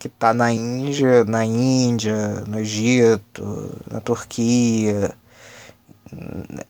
que 0.00 0.08
está 0.08 0.32
na 0.32 0.50
Índia, 0.50 1.24
na 1.26 1.44
Índia, 1.44 2.40
no 2.48 2.58
Egito, 2.58 3.78
na 3.88 4.00
Turquia. 4.00 5.14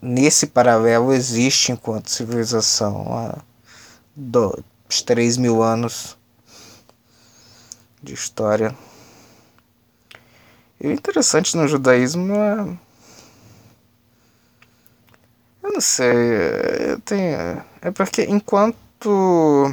Nesse 0.02 0.48
paralelo 0.48 1.12
existe 1.12 1.70
enquanto 1.70 2.10
civilização 2.10 3.06
há 3.16 3.38
dos 4.16 5.00
3 5.06 5.36
mil 5.36 5.62
anos 5.62 6.18
de 8.02 8.14
história. 8.14 8.76
E 10.80 10.88
o 10.88 10.92
interessante 10.92 11.56
no 11.56 11.68
judaísmo 11.68 12.34
é. 12.34 12.78
Eu 15.62 15.72
não 15.72 15.80
sei. 15.80 16.10
Tem, 17.04 17.34
é 17.80 17.90
porque 17.94 18.24
enquanto 18.24 19.72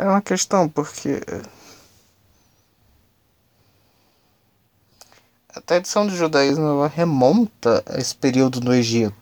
é 0.00 0.06
uma 0.06 0.22
questão, 0.22 0.68
porque 0.68 1.20
a 5.54 5.60
tradição 5.60 6.06
do 6.06 6.16
judaísmo 6.16 6.86
remonta 6.86 7.82
a 7.86 7.98
esse 7.98 8.14
período 8.14 8.60
no 8.60 8.74
Egito. 8.74 9.14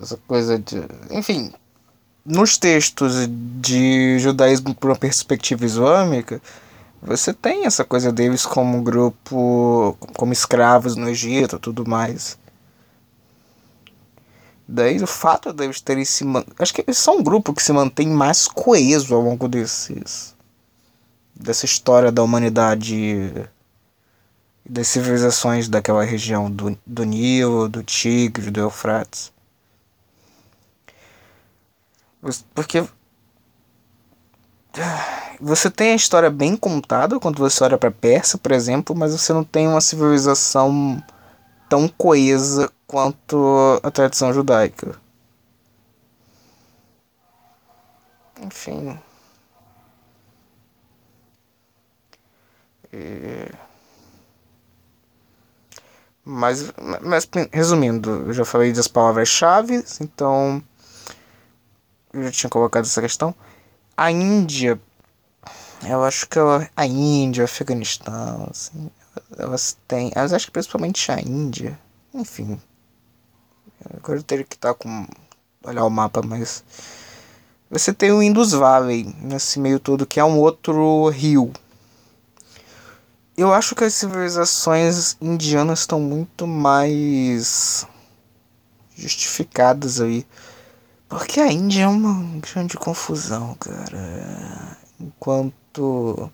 Essa 0.00 0.16
coisa 0.26 0.58
de. 0.58 0.82
Enfim, 1.10 1.52
nos 2.24 2.56
textos 2.56 3.28
de 3.60 4.18
judaísmo 4.18 4.74
por 4.74 4.90
uma 4.90 4.96
perspectiva 4.96 5.64
islâmica, 5.64 6.40
você 7.02 7.34
tem 7.34 7.66
essa 7.66 7.84
coisa 7.84 8.10
deles 8.10 8.46
como 8.46 8.82
grupo, 8.82 9.96
como 10.16 10.32
escravos 10.32 10.96
no 10.96 11.08
Egito 11.08 11.58
tudo 11.58 11.86
mais. 11.86 12.38
Daí 14.66 15.02
o 15.02 15.06
fato 15.06 15.52
deles 15.52 15.80
terem 15.80 16.04
se. 16.04 16.24
Acho 16.58 16.74
que 16.74 16.80
eles 16.80 16.96
são 16.96 17.18
um 17.18 17.22
grupo 17.22 17.52
que 17.52 17.62
se 17.62 17.72
mantém 17.72 18.08
mais 18.08 18.48
coeso 18.48 19.14
ao 19.14 19.20
longo 19.20 19.46
desses. 19.46 20.34
dessa 21.34 21.66
história 21.66 22.10
da 22.10 22.22
humanidade 22.22 22.94
e 22.94 23.46
das 24.70 24.88
civilizações 24.88 25.68
daquela 25.68 26.02
região 26.02 26.50
do, 26.50 26.78
do 26.86 27.04
Nilo, 27.04 27.68
do 27.68 27.82
Tigre, 27.82 28.50
do 28.50 28.60
Eufrates. 28.60 29.32
Porque. 32.54 32.84
Você 35.40 35.70
tem 35.70 35.92
a 35.92 35.96
história 35.96 36.30
bem 36.30 36.56
contada 36.56 37.20
quando 37.20 37.38
você 37.38 37.62
olha 37.62 37.76
para 37.76 37.90
Pérsia, 37.90 38.38
por 38.38 38.50
exemplo, 38.52 38.96
mas 38.96 39.12
você 39.12 39.32
não 39.32 39.44
tem 39.44 39.68
uma 39.68 39.80
civilização 39.80 41.02
tão 41.68 41.86
coesa 41.86 42.72
quanto 42.86 43.80
a 43.82 43.90
tradição 43.90 44.32
judaica. 44.32 45.00
Enfim. 48.40 48.98
E... 52.92 53.50
Mas, 56.24 56.72
mas, 57.02 57.28
resumindo, 57.52 58.10
eu 58.26 58.32
já 58.32 58.44
falei 58.46 58.72
das 58.72 58.88
palavras-chave, 58.88 59.84
então 60.00 60.62
eu 62.12 62.22
já 62.24 62.30
tinha 62.30 62.50
colocado 62.50 62.84
essa 62.84 63.02
questão. 63.02 63.34
A 63.96 64.10
Índia, 64.10 64.80
eu 65.86 66.02
acho 66.02 66.26
que 66.28 66.38
ela, 66.38 66.68
a 66.74 66.86
Índia, 66.86 67.42
o 67.42 67.44
Afeganistão, 67.44 68.48
assim, 68.50 68.90
elas 69.36 69.76
têm, 69.86 70.10
elas 70.14 70.32
acho 70.32 70.46
que 70.46 70.52
principalmente 70.52 71.12
a 71.12 71.20
Índia, 71.20 71.78
enfim, 72.14 72.58
Agora 73.96 74.18
eu 74.18 74.22
teria 74.22 74.44
que 74.44 74.56
estar 74.56 74.74
com. 74.74 75.06
olhar 75.64 75.84
o 75.84 75.90
mapa, 75.90 76.22
mas. 76.22 76.64
Você 77.70 77.92
tem 77.92 78.12
o 78.12 78.22
Indus 78.22 78.52
Valley 78.52 79.04
nesse 79.20 79.58
meio 79.58 79.80
todo, 79.80 80.06
que 80.06 80.20
é 80.20 80.24
um 80.24 80.38
outro 80.38 81.08
rio. 81.08 81.52
Eu 83.36 83.52
acho 83.52 83.74
que 83.74 83.82
as 83.82 83.94
civilizações 83.94 85.16
indianas 85.20 85.80
estão 85.80 85.98
muito 85.98 86.46
mais 86.46 87.84
justificadas 88.96 90.00
aí. 90.00 90.24
Porque 91.08 91.40
a 91.40 91.50
Índia 91.50 91.82
é 91.82 91.88
uma 91.88 92.40
grande 92.40 92.76
confusão, 92.76 93.54
cara. 93.56 94.78
Enquanto 95.00 96.30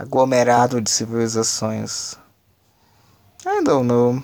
aglomerado 0.00 0.80
de 0.80 0.90
civilizações. 0.90 2.14
I 3.44 3.62
don't 3.62 3.86
know. 3.86 4.22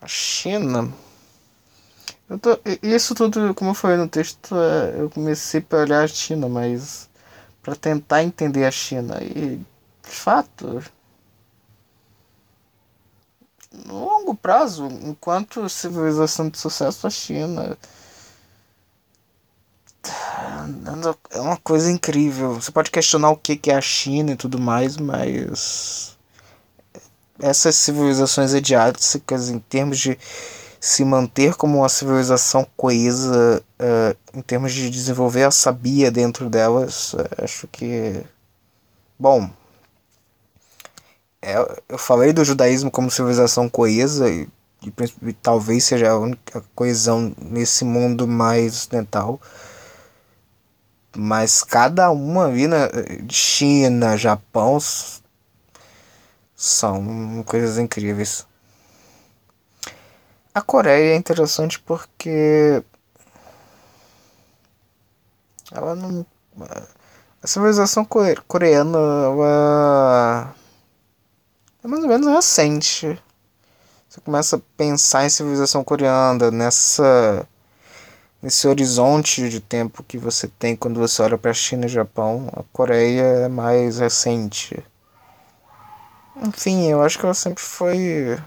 A 0.00 0.06
China. 0.08 0.92
Tô, 2.40 2.58
isso 2.82 3.14
tudo, 3.14 3.54
como 3.54 3.74
falei 3.74 3.96
no 3.96 4.08
texto, 4.08 4.54
é, 4.54 5.00
eu 5.00 5.10
comecei 5.10 5.60
para 5.60 5.80
olhar 5.80 6.04
a 6.04 6.08
China, 6.08 6.48
mas 6.48 7.08
para 7.62 7.74
tentar 7.74 8.22
entender 8.22 8.64
a 8.64 8.70
China. 8.70 9.18
E, 9.22 9.56
de 9.56 10.10
fato, 10.10 10.82
no 13.72 14.04
longo 14.04 14.34
prazo, 14.34 14.86
enquanto 15.02 15.68
civilização 15.68 16.48
de 16.48 16.58
sucesso, 16.58 17.06
a 17.06 17.10
China 17.10 17.76
é 21.30 21.40
uma 21.40 21.56
coisa 21.56 21.90
incrível. 21.90 22.54
Você 22.54 22.70
pode 22.70 22.90
questionar 22.90 23.30
o 23.30 23.36
que 23.36 23.70
é 23.70 23.74
a 23.74 23.80
China 23.80 24.32
e 24.32 24.36
tudo 24.36 24.58
mais, 24.58 24.96
mas 24.96 26.16
essas 27.42 27.74
civilizações 27.76 28.54
adiáticas, 28.54 29.48
em 29.48 29.58
termos 29.58 29.98
de 29.98 30.18
se 30.80 31.04
manter 31.04 31.54
como 31.54 31.78
uma 31.78 31.88
civilização 31.88 32.66
coesa, 32.76 33.62
uh, 33.78 34.38
em 34.38 34.40
termos 34.40 34.72
de 34.72 34.88
desenvolver 34.88 35.44
a 35.44 35.50
sabia 35.50 36.10
dentro 36.10 36.48
delas, 36.48 37.12
uh, 37.12 37.18
acho 37.44 37.68
que. 37.68 38.22
Bom. 39.18 39.50
É, 41.42 41.56
eu 41.88 41.98
falei 41.98 42.32
do 42.32 42.44
judaísmo 42.44 42.90
como 42.90 43.10
civilização 43.10 43.68
coesa, 43.68 44.30
e, 44.30 44.48
e, 44.82 44.92
e 45.28 45.32
talvez 45.32 45.84
seja 45.84 46.10
a 46.10 46.18
única 46.18 46.62
coesão 46.74 47.34
nesse 47.38 47.84
mundo 47.84 48.26
mais 48.26 48.74
ocidental. 48.74 49.40
Mas 51.16 51.62
cada 51.62 52.10
uma 52.10 52.46
ali 52.46 52.66
na 52.66 52.88
China, 53.28 54.16
Japão, 54.16 54.78
são 56.60 57.42
coisas 57.46 57.78
incríveis. 57.78 58.46
A 60.54 60.60
Coreia 60.60 61.14
é 61.14 61.16
interessante 61.16 61.80
porque 61.80 62.82
ela 65.72 65.94
não. 65.94 66.26
A 67.42 67.46
civilização 67.46 68.04
coreana 68.04 68.98
ela 68.98 70.54
é 71.82 71.88
mais 71.88 72.02
ou 72.02 72.08
menos 72.10 72.26
recente. 72.26 73.18
Você 74.06 74.20
começa 74.20 74.56
a 74.56 74.60
pensar 74.76 75.24
em 75.24 75.30
civilização 75.30 75.82
coreana 75.82 76.50
nessa 76.50 77.48
nesse 78.42 78.68
horizonte 78.68 79.48
de 79.48 79.60
tempo 79.60 80.02
que 80.02 80.18
você 80.18 80.46
tem 80.46 80.76
quando 80.76 81.00
você 81.00 81.22
olha 81.22 81.38
para 81.38 81.52
a 81.52 81.54
China 81.54 81.86
e 81.86 81.88
Japão, 81.88 82.50
a 82.52 82.62
Coreia 82.70 83.22
é 83.22 83.48
mais 83.48 83.98
recente. 83.98 84.84
Enfim, 86.42 86.86
eu 86.88 87.02
acho 87.02 87.18
que 87.18 87.24
ela 87.24 87.34
sempre 87.34 87.62
foi 87.62 88.38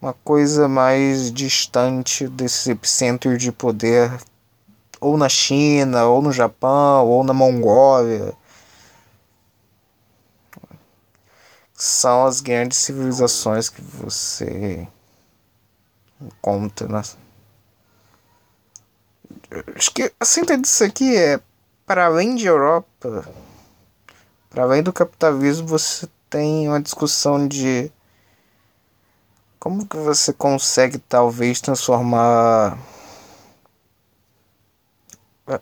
uma 0.00 0.12
coisa 0.12 0.68
mais 0.68 1.32
distante 1.32 2.28
desse 2.28 2.70
epicentro 2.70 3.36
de 3.36 3.50
poder, 3.50 4.16
ou 5.00 5.16
na 5.16 5.28
China, 5.28 6.04
ou 6.04 6.22
no 6.22 6.32
Japão, 6.32 7.04
ou 7.04 7.24
na 7.24 7.34
Mongólia. 7.34 8.32
São 11.74 12.26
as 12.26 12.40
grandes 12.40 12.78
civilizações 12.78 13.68
que 13.68 13.82
você 13.82 14.86
encontra 16.20 16.86
nas. 16.86 17.16
Acho 19.74 19.90
que 19.90 20.12
a 20.18 20.24
síntese 20.24 20.62
disso 20.62 20.84
aqui 20.84 21.16
é 21.16 21.40
para 21.84 22.06
além 22.06 22.36
de 22.36 22.46
Europa, 22.46 23.26
para 24.50 24.62
além 24.62 24.82
do 24.82 24.92
capitalismo, 24.92 25.66
você 25.66 26.08
tem 26.30 26.68
uma 26.68 26.80
discussão 26.80 27.46
de 27.46 27.90
como 29.58 29.86
que 29.86 29.96
você 29.96 30.32
consegue 30.32 30.98
talvez 30.98 31.60
transformar 31.60 32.78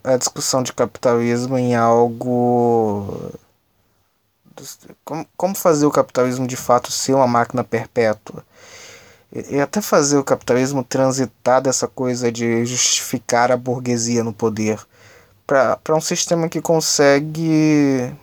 a 0.03 0.17
discussão 0.17 0.63
de 0.63 0.73
capitalismo 0.73 1.57
em 1.57 1.75
algo 1.75 3.33
como, 5.05 5.27
como 5.37 5.55
fazer 5.55 5.87
o 5.87 5.91
capitalismo 5.91 6.47
de 6.47 6.57
fato 6.57 6.91
ser 6.91 7.15
uma 7.15 7.27
máquina 7.27 7.63
perpétua? 7.63 8.45
E 9.33 9.61
até 9.61 9.81
fazer 9.81 10.17
o 10.17 10.25
capitalismo 10.25 10.83
transitar 10.85 11.61
dessa 11.61 11.87
coisa 11.87 12.31
de 12.33 12.65
justificar 12.65 13.53
a 13.53 13.57
burguesia 13.57 14.25
no 14.25 14.33
poder. 14.33 14.81
Para 15.47 15.95
um 15.95 16.01
sistema 16.01 16.49
que 16.49 16.61
consegue 16.61 18.15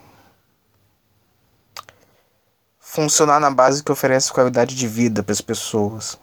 funcionar 2.93 3.39
na 3.39 3.49
base 3.49 3.83
que 3.83 3.91
oferece 3.91 4.31
qualidade 4.31 4.75
de 4.75 4.87
vida 4.87 5.23
para 5.23 5.33
as 5.33 5.41
pessoas. 5.41 6.15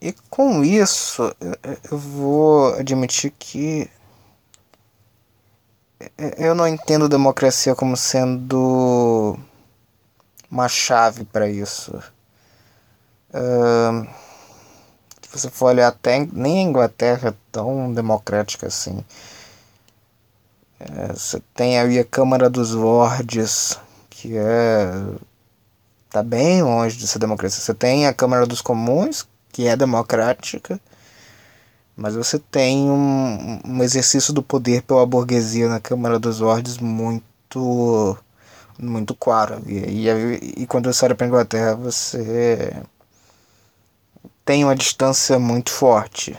E 0.00 0.14
com 0.30 0.62
isso, 0.62 1.34
eu 1.90 1.98
vou 1.98 2.74
admitir 2.76 3.32
que 3.36 3.90
eu 6.38 6.54
não 6.54 6.68
entendo 6.68 7.08
democracia 7.08 7.74
como 7.74 7.96
sendo 7.96 9.36
uma 10.48 10.68
chave 10.68 11.24
para 11.24 11.50
isso. 11.50 11.92
Uh, 13.30 14.08
se 15.22 15.28
você 15.38 15.50
for 15.50 15.66
olhar 15.66 15.88
até 15.88 16.24
nem 16.32 16.60
a 16.60 16.62
Inglaterra 16.62 17.30
é 17.30 17.34
tão 17.50 17.92
democrática 17.92 18.68
assim. 18.68 19.04
É, 20.80 21.12
você 21.12 21.42
tem 21.54 21.78
aí 21.78 21.98
a 21.98 22.04
Câmara 22.04 22.48
dos 22.48 22.72
Lordes, 22.72 23.78
que 24.08 24.36
é 24.36 24.90
tá 26.08 26.22
bem 26.22 26.62
longe 26.62 26.96
de 26.96 27.06
ser 27.06 27.18
democracia. 27.18 27.60
Você 27.62 27.74
tem 27.74 28.06
a 28.06 28.14
Câmara 28.14 28.46
dos 28.46 28.62
Comuns, 28.62 29.28
que 29.52 29.66
é 29.66 29.76
democrática, 29.76 30.80
mas 31.96 32.14
você 32.14 32.38
tem 32.38 32.90
um, 32.90 33.60
um 33.64 33.82
exercício 33.82 34.32
do 34.32 34.42
poder 34.42 34.82
pela 34.82 35.06
burguesia 35.06 35.68
na 35.68 35.80
Câmara 35.80 36.18
dos 36.18 36.40
Lordes 36.40 36.78
muito 36.78 38.16
muito 38.78 39.14
claro. 39.14 39.62
E, 39.66 40.06
e, 40.08 40.62
e 40.62 40.66
quando 40.66 40.92
você 40.92 41.04
olha 41.04 41.14
para 41.14 41.26
a 41.26 41.28
Inglaterra, 41.28 41.74
você 41.76 42.82
tem 44.44 44.64
uma 44.64 44.74
distância 44.74 45.38
muito 45.38 45.70
forte 45.70 46.36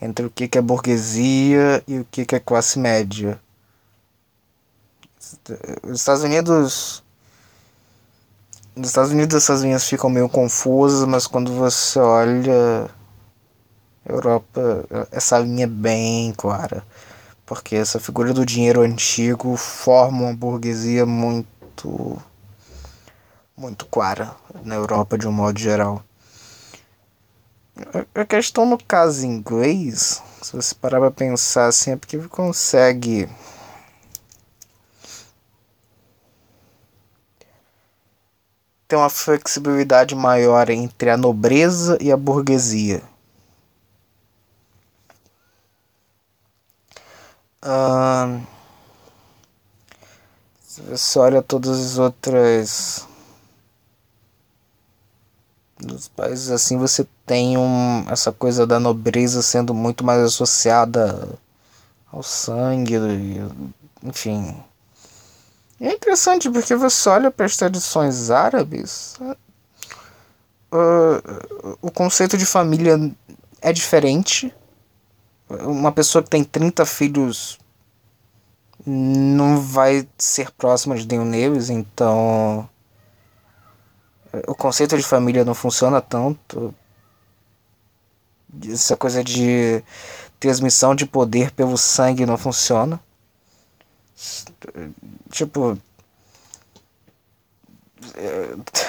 entre 0.00 0.26
o 0.26 0.30
que 0.30 0.58
é 0.58 0.60
burguesia 0.60 1.82
e 1.86 1.98
o 2.00 2.06
que 2.10 2.34
é 2.34 2.40
classe 2.40 2.78
média. 2.78 3.40
Os 5.82 6.00
Estados 6.00 6.22
Unidos. 6.22 7.02
Nos 8.76 8.88
Estados 8.88 9.12
Unidos 9.12 9.36
essas 9.36 9.62
linhas 9.62 9.84
ficam 9.88 10.10
meio 10.10 10.28
confusas, 10.28 11.06
mas 11.06 11.28
quando 11.28 11.52
você 11.52 11.98
olha 11.98 12.90
Europa, 14.04 14.84
essa 15.12 15.38
linha 15.38 15.64
é 15.64 15.68
bem 15.68 16.32
clara 16.36 16.84
porque 17.46 17.76
essa 17.76 18.00
figura 18.00 18.32
do 18.32 18.44
dinheiro 18.44 18.80
antigo 18.82 19.56
forma 19.56 20.22
uma 20.22 20.34
burguesia 20.34 21.04
muito 21.04 22.18
muito 23.56 23.86
clara 23.86 24.34
na 24.64 24.74
Europa 24.74 25.16
de 25.16 25.28
um 25.28 25.32
modo 25.32 25.58
geral. 25.58 26.02
A 28.14 28.24
questão 28.24 28.64
no 28.64 28.78
caso 28.78 29.26
inglês, 29.26 30.22
se 30.40 30.52
você 30.52 30.74
parar 30.76 31.00
para 31.00 31.10
pensar 31.10 31.66
assim, 31.66 31.90
é 31.90 31.96
porque 31.96 32.16
consegue 32.28 33.28
ter 38.86 38.96
uma 38.96 39.10
flexibilidade 39.10 40.14
maior 40.14 40.70
entre 40.70 41.10
a 41.10 41.16
nobreza 41.16 41.98
e 42.00 42.12
a 42.12 42.16
burguesia. 42.16 43.02
se 50.60 50.82
você 50.82 51.18
olha 51.18 51.42
todas 51.42 51.78
as 51.78 51.98
outras 51.98 53.08
dos 55.84 56.08
países 56.08 56.50
assim 56.50 56.78
você 56.78 57.06
tem 57.26 57.56
um, 57.56 58.04
essa 58.08 58.32
coisa 58.32 58.66
da 58.66 58.80
nobreza 58.80 59.42
sendo 59.42 59.74
muito 59.74 60.04
mais 60.04 60.22
associada 60.22 61.28
ao 62.12 62.22
sangue 62.22 62.96
enfim. 64.02 64.56
É 65.80 65.92
interessante 65.92 66.48
porque 66.50 66.74
você 66.74 67.08
olha 67.08 67.30
para 67.30 67.46
as 67.46 67.56
tradições 67.56 68.30
árabes 68.30 69.16
uh, 70.74 71.76
o 71.80 71.90
conceito 71.90 72.36
de 72.36 72.44
família 72.44 72.98
é 73.62 73.72
diferente. 73.72 74.52
Uma 75.48 75.92
pessoa 75.92 76.22
que 76.22 76.30
tem 76.30 76.42
30 76.42 76.84
filhos 76.84 77.58
não 78.84 79.60
vai 79.60 80.06
ser 80.18 80.50
próxima 80.52 80.96
de 80.96 81.06
nenhum 81.06 81.30
deles, 81.30 81.70
então 81.70 82.68
o 84.46 84.54
conceito 84.54 84.96
de 84.96 85.02
família 85.02 85.44
não 85.44 85.54
funciona 85.54 86.00
tanto. 86.00 86.74
Essa 88.68 88.96
coisa 88.96 89.22
de 89.22 89.82
transmissão 90.38 90.94
de 90.94 91.06
poder 91.06 91.50
pelo 91.50 91.76
sangue 91.76 92.26
não 92.26 92.36
funciona. 92.36 93.00
Tipo. 95.30 95.78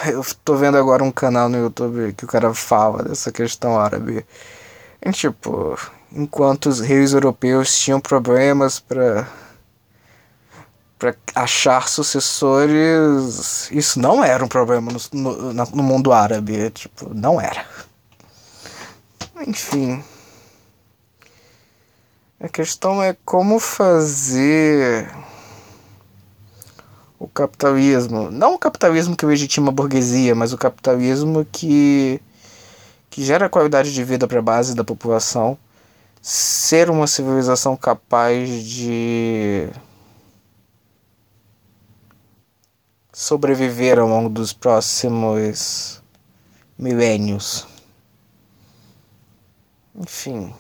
Eu 0.06 0.26
tô 0.44 0.56
vendo 0.56 0.78
agora 0.78 1.04
um 1.04 1.12
canal 1.12 1.50
no 1.50 1.58
YouTube 1.58 2.14
que 2.14 2.26
o 2.26 2.28
cara 2.28 2.54
fala 2.54 3.04
dessa 3.04 3.32
questão 3.32 3.80
árabe. 3.80 4.26
E, 5.02 5.12
tipo, 5.12 5.78
enquanto 6.12 6.68
os 6.68 6.80
reis 6.80 7.14
europeus 7.14 7.78
tinham 7.80 8.00
problemas 8.00 8.80
para 8.80 9.28
para 10.98 11.16
achar 11.36 11.88
sucessores, 11.90 13.70
isso 13.72 14.00
não 14.00 14.24
era 14.24 14.44
um 14.44 14.48
problema 14.48 14.92
no, 14.92 15.34
no, 15.34 15.54
no 15.54 15.84
mundo 15.84 16.14
árabe, 16.14 16.70
tipo, 16.72 17.14
não 17.14 17.40
era. 17.40 17.66
Enfim. 19.46 20.04
A 22.40 22.48
questão 22.48 23.02
é 23.02 23.16
como 23.26 23.60
fazer 23.60 25.10
o 27.20 27.28
capitalismo, 27.28 28.30
não 28.30 28.56
o 28.56 28.60
capitalismo 28.60 29.16
que 29.16 29.26
legitima 29.26 29.70
a 29.70 29.72
burguesia, 29.72 30.36
mas 30.36 30.54
o 30.54 30.58
capitalismo 30.58 31.46
que 31.52 32.22
que 33.10 33.24
gera 33.24 33.48
qualidade 33.48 33.94
de 33.94 34.04
vida 34.04 34.28
para 34.28 34.40
a 34.40 34.42
base 34.42 34.76
da 34.76 34.84
população 34.84 35.58
ser 36.22 36.90
uma 36.90 37.08
civilização 37.08 37.78
capaz 37.78 38.50
de 38.66 39.70
sobreviver 43.16 43.98
ao 43.98 44.10
longo 44.10 44.28
dos 44.28 44.52
próximos 44.52 46.04
milênios. 46.78 47.66
Enfim, 49.96 50.54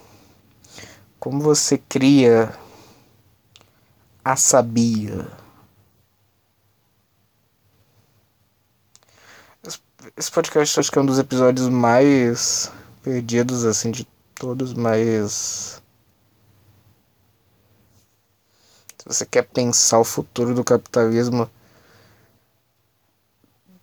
como 1.20 1.42
você 1.42 1.78
cria 1.78 2.58
a 4.24 4.38
sabia? 4.38 5.28
esse 10.16 10.32
podcast 10.32 10.80
acho 10.80 10.90
que 10.90 10.98
é 10.98 11.02
um 11.02 11.06
dos 11.06 11.20
episódios 11.20 11.68
mais 11.68 12.72
perdidos, 13.04 13.66
assim, 13.66 13.92
de 13.92 14.08
todos, 14.34 14.74
mas. 14.74 15.82
Se 18.98 19.06
você 19.06 19.26
quer 19.26 19.44
pensar 19.44 20.00
o 20.00 20.06
futuro 20.06 20.56
do 20.56 20.64
capitalismo, 20.64 21.50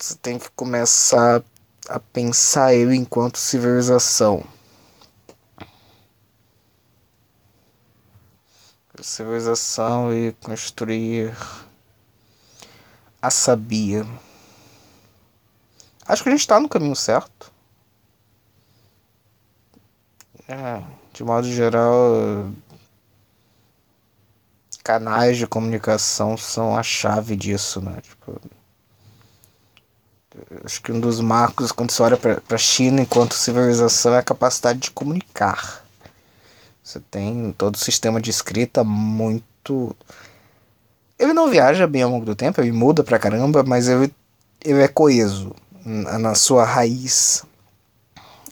você 0.02 0.16
tem 0.16 0.36
que 0.36 0.50
começar 0.50 1.44
a 1.88 2.00
pensar 2.00 2.74
ele 2.74 2.96
enquanto 2.96 3.38
civilização. 3.38 4.44
Civilização 9.00 10.12
e 10.12 10.32
construir 10.44 11.32
a 13.20 13.30
sabia. 13.30 14.04
Acho 16.04 16.24
que 16.24 16.28
a 16.28 16.32
gente 16.32 16.40
está 16.40 16.58
no 16.58 16.68
caminho 16.68 16.96
certo. 16.96 17.52
É, 20.48 20.82
de 21.12 21.22
modo 21.22 21.46
geral, 21.46 22.50
canais 24.82 25.38
de 25.38 25.46
comunicação 25.46 26.36
são 26.36 26.76
a 26.76 26.82
chave 26.82 27.36
disso, 27.36 27.80
né? 27.80 28.00
Tipo, 28.00 28.40
acho 30.64 30.82
que 30.82 30.92
um 30.92 31.00
dos 31.00 31.20
marcos 31.20 31.72
quando 31.72 31.90
você 31.90 32.02
olha 32.02 32.16
para 32.16 32.40
a 32.50 32.58
China 32.58 33.00
enquanto 33.00 33.34
civilização 33.34 34.14
é 34.14 34.18
a 34.18 34.22
capacidade 34.22 34.78
de 34.78 34.90
comunicar. 34.90 35.84
Você 36.82 37.00
tem 37.10 37.54
todo 37.56 37.76
o 37.76 37.78
sistema 37.78 38.20
de 38.20 38.30
escrita 38.30 38.82
muito. 38.82 39.94
Ele 41.18 41.32
não 41.32 41.50
viaja 41.50 41.86
bem 41.86 42.02
ao 42.02 42.10
longo 42.10 42.24
do 42.24 42.34
tempo, 42.34 42.60
ele 42.60 42.72
muda 42.72 43.04
pra 43.04 43.18
caramba, 43.18 43.62
mas 43.62 43.88
ele, 43.88 44.12
ele 44.64 44.82
é 44.82 44.88
coeso. 44.88 45.54
Na 45.84 46.34
sua 46.34 46.64
raiz 46.64 47.44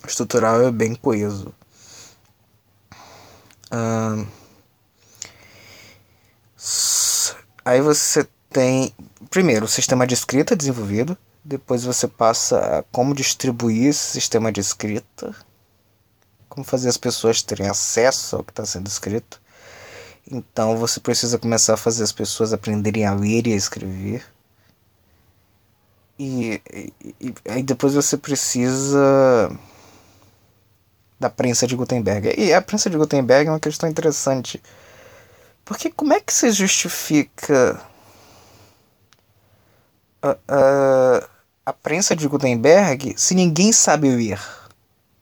estrutural 0.06 0.62
é 0.62 0.70
bem 0.70 0.94
coeso. 0.94 1.52
aí 7.64 7.80
você 7.80 8.26
tem 8.50 8.92
primeiro 9.30 9.64
o 9.64 9.68
sistema 9.68 10.06
de 10.06 10.14
escrita 10.14 10.56
desenvolvido, 10.56 11.16
depois 11.44 11.84
você 11.84 12.06
passa 12.06 12.58
a 12.58 12.82
como 12.84 13.14
distribuir 13.14 13.88
esse 13.88 14.12
sistema 14.12 14.52
de 14.52 14.60
escrita, 14.60 15.34
como 16.48 16.64
fazer 16.64 16.88
as 16.88 16.96
pessoas 16.96 17.42
terem 17.42 17.68
acesso 17.68 18.36
ao 18.36 18.44
que 18.44 18.52
está 18.52 18.64
sendo 18.66 18.86
escrito. 18.86 19.40
Então 20.30 20.76
você 20.76 21.00
precisa 21.00 21.38
começar 21.38 21.74
a 21.74 21.78
fazer 21.78 22.04
as 22.04 22.12
pessoas 22.12 22.52
aprenderem 22.52 23.06
a 23.06 23.14
ler 23.14 23.46
e 23.46 23.52
a 23.52 23.56
escrever. 23.56 24.24
E, 26.18 26.60
e, 26.70 27.34
e 27.46 27.62
depois 27.62 27.94
você 27.94 28.16
precisa 28.16 29.50
da 31.18 31.30
prensa 31.30 31.66
de 31.66 31.74
Gutenberg. 31.74 32.34
E 32.36 32.52
a 32.52 32.62
prensa 32.62 32.90
de 32.90 32.96
Gutenberg 32.96 33.48
é 33.48 33.52
uma 33.52 33.60
questão 33.60 33.88
interessante. 33.88 34.62
Porque 35.64 35.90
como 35.90 36.12
é 36.12 36.20
que 36.20 36.32
você 36.32 36.50
justifica 36.50 37.80
a, 40.22 40.36
a, 40.48 41.28
a 41.66 41.72
prensa 41.72 42.14
de 42.14 42.28
Gutenberg 42.28 43.14
se 43.16 43.34
ninguém 43.34 43.72
sabe 43.72 44.10
ler? 44.10 44.40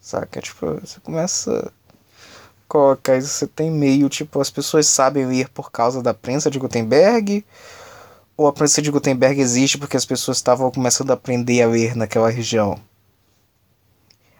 Saca? 0.01 0.41
Tipo, 0.41 0.81
você 0.81 1.01
começa 1.01 1.69
a 1.69 1.71
colocar 2.67 3.17
isso, 3.17 3.29
você 3.29 3.47
tem 3.47 3.71
meio, 3.71 4.09
tipo, 4.09 4.41
as 4.41 4.51
pessoas 4.51 4.87
sabem 4.87 5.27
ler 5.27 5.49
por 5.49 5.71
causa 5.71 6.03
da 6.03 6.15
prensa 6.15 6.51
de 6.51 6.59
Gutenberg, 6.59 7.45
ou 8.37 8.47
a 8.47 8.53
prensa 8.53 8.81
de 8.81 8.91
Gutenberg 8.91 9.41
existe 9.41 9.79
porque 9.79 9.97
as 9.97 10.05
pessoas 10.05 10.39
estavam 10.39 10.71
começando 10.71 11.11
a 11.11 11.15
aprender 11.15 11.61
a 11.63 11.67
ler 11.67 11.97
naquela 11.97 12.31
região. 12.31 12.81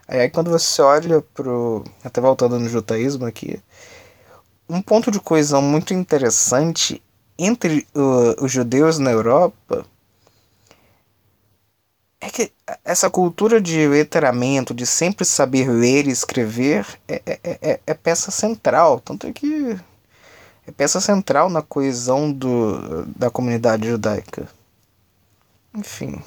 Aí 0.07 0.27
quando 0.29 0.49
você 0.49 0.81
olha 0.81 1.21
pro. 1.21 1.83
Até 2.03 2.19
voltando 2.19 2.59
no 2.59 2.67
judaísmo 2.67 3.27
aqui. 3.27 3.61
Um 4.67 4.81
ponto 4.81 5.11
de 5.11 5.19
coesão 5.19 5.61
muito 5.61 5.93
interessante 5.93 7.01
entre 7.37 7.87
uh, 7.95 8.43
os 8.43 8.51
judeus 8.51 8.97
na 8.97 9.11
Europa 9.11 9.85
é 12.21 12.29
que 12.29 12.51
essa 12.83 13.09
cultura 13.09 13.61
de 13.61 13.87
letramento, 13.87 14.73
de 14.73 14.85
sempre 14.85 15.25
saber 15.25 15.69
ler 15.69 16.07
e 16.07 16.11
escrever, 16.11 16.85
é, 17.07 17.21
é, 17.25 17.39
é, 17.43 17.79
é 17.85 17.93
peça 17.93 18.31
central. 18.31 18.99
Tanto 18.99 19.27
é 19.27 19.31
que 19.31 19.77
é 20.67 20.71
peça 20.71 20.99
central 20.99 21.49
na 21.49 21.61
coesão 21.61 22.31
do, 22.31 23.05
da 23.05 23.29
comunidade 23.29 23.87
judaica. 23.87 24.47
Enfim 25.73 26.21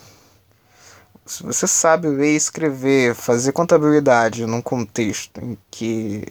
se 1.24 1.43
você 1.43 1.66
sabe 1.66 2.09
ler 2.09 2.32
e 2.32 2.36
escrever, 2.36 3.14
fazer 3.14 3.53
contabilidade 3.53 4.45
num 4.47 4.61
contexto 4.61 5.40
em 5.40 5.57
que 5.70 6.24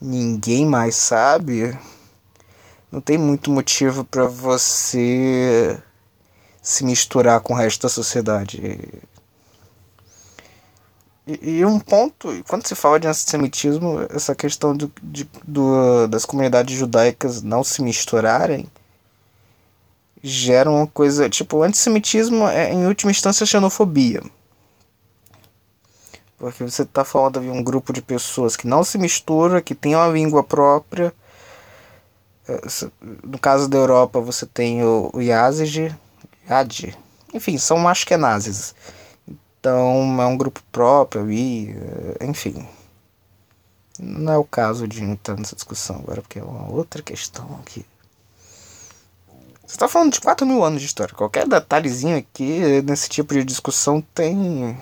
ninguém 0.00 0.66
mais 0.66 0.96
sabe, 0.96 1.76
não 2.90 3.00
tem 3.00 3.16
muito 3.16 3.50
motivo 3.50 4.04
para 4.04 4.26
você 4.26 5.80
se 6.62 6.84
misturar 6.84 7.40
com 7.40 7.54
o 7.54 7.56
resto 7.56 7.82
da 7.82 7.88
sociedade. 7.88 8.78
E, 11.26 11.58
e, 11.58 11.64
um 11.64 11.78
ponto, 11.78 12.28
quando 12.48 12.66
se 12.66 12.74
fala 12.74 12.98
de 12.98 13.06
antissemitismo, 13.06 14.06
essa 14.10 14.34
questão 14.34 14.76
do, 14.76 14.92
de, 15.02 15.28
do, 15.46 16.06
das 16.08 16.24
comunidades 16.24 16.76
judaicas 16.76 17.42
não 17.42 17.62
se 17.62 17.82
misturarem 17.82 18.68
gera 20.22 20.70
uma 20.70 20.86
coisa. 20.86 21.28
Tipo, 21.28 21.58
o 21.58 21.62
antissemitismo 21.62 22.46
é, 22.46 22.72
em 22.72 22.86
última 22.86 23.10
instância, 23.10 23.46
xenofobia. 23.46 24.22
Porque 26.38 26.64
você 26.64 26.82
está 26.82 27.04
falando 27.04 27.40
de 27.40 27.50
um 27.50 27.62
grupo 27.62 27.92
de 27.92 28.00
pessoas 28.00 28.56
que 28.56 28.66
não 28.66 28.82
se 28.82 28.96
mistura, 28.98 29.60
que 29.60 29.74
tem 29.74 29.94
uma 29.94 30.08
língua 30.08 30.42
própria. 30.42 31.12
É, 32.48 32.60
no 33.22 33.38
caso 33.38 33.68
da 33.68 33.78
Europa, 33.78 34.20
você 34.20 34.46
tem 34.46 34.82
o, 34.82 35.10
o 35.12 35.20
Yazid, 35.20 35.94
Enfim, 37.32 37.58
são 37.58 37.86
ashkenazes. 37.86 38.74
Então 39.60 40.20
é 40.20 40.26
um 40.26 40.36
grupo 40.36 40.62
próprio 40.72 41.30
e, 41.30 41.70
é, 42.20 42.26
enfim. 42.26 42.66
Não 43.98 44.32
é 44.32 44.38
o 44.38 44.44
caso 44.44 44.88
de 44.88 45.02
entrar 45.02 45.36
nessa 45.36 45.54
discussão 45.54 45.96
agora, 45.96 46.22
porque 46.22 46.38
é 46.38 46.42
uma 46.42 46.70
outra 46.70 47.02
questão 47.02 47.60
aqui. 47.60 47.84
Você 49.66 49.76
está 49.76 49.86
falando 49.86 50.12
de 50.12 50.20
4 50.20 50.46
mil 50.46 50.64
anos 50.64 50.80
de 50.80 50.86
história. 50.86 51.14
Qualquer 51.14 51.46
detalhezinho 51.46 52.16
aqui 52.16 52.82
nesse 52.82 53.08
tipo 53.08 53.34
de 53.34 53.44
discussão 53.44 54.00
tem 54.00 54.76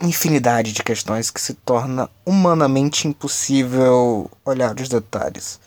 infinidade 0.00 0.72
de 0.72 0.82
questões 0.82 1.30
que 1.30 1.40
se 1.40 1.54
torna 1.54 2.08
humanamente 2.24 3.06
impossível 3.06 4.30
olhar 4.44 4.74
os 4.80 4.88
detalhes. 4.88 5.60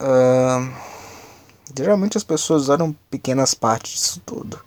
Uh, 0.00 0.91
geralmente 1.76 2.16
as 2.16 2.24
pessoas 2.24 2.68
olham 2.68 2.92
pequenas 3.10 3.54
partes 3.54 3.92
disso 3.92 4.22
tudo. 4.24 4.60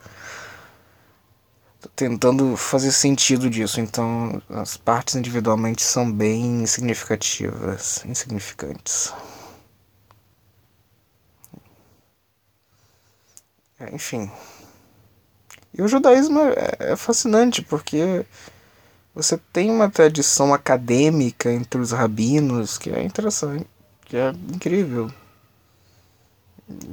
Tô 1.82 1.90
tentando 1.96 2.58
fazer 2.58 2.92
sentido 2.92 3.50
disso, 3.50 3.80
então 3.80 4.42
as 4.50 4.76
partes 4.76 5.16
individualmente 5.16 5.84
são 5.84 6.12
bem 6.12 6.64
insignificativas, 6.64 8.04
insignificantes. 8.06 9.14
É, 13.80 13.94
enfim. 13.94 14.32
E 15.74 15.82
o 15.82 15.88
judaísmo 15.88 16.40
é, 16.40 16.92
é 16.92 16.96
fascinante 16.96 17.62
porque 17.62 18.26
você 19.14 19.38
tem 19.54 19.70
uma 19.70 19.90
tradição 19.90 20.54
acadêmica 20.54 21.52
entre 21.52 21.80
os 21.80 21.92
rabinos 21.92 22.78
que 22.78 22.90
é 22.90 23.04
interessante, 23.04 23.68
que 24.06 24.18
é 24.18 24.30
incrível. 24.30 25.12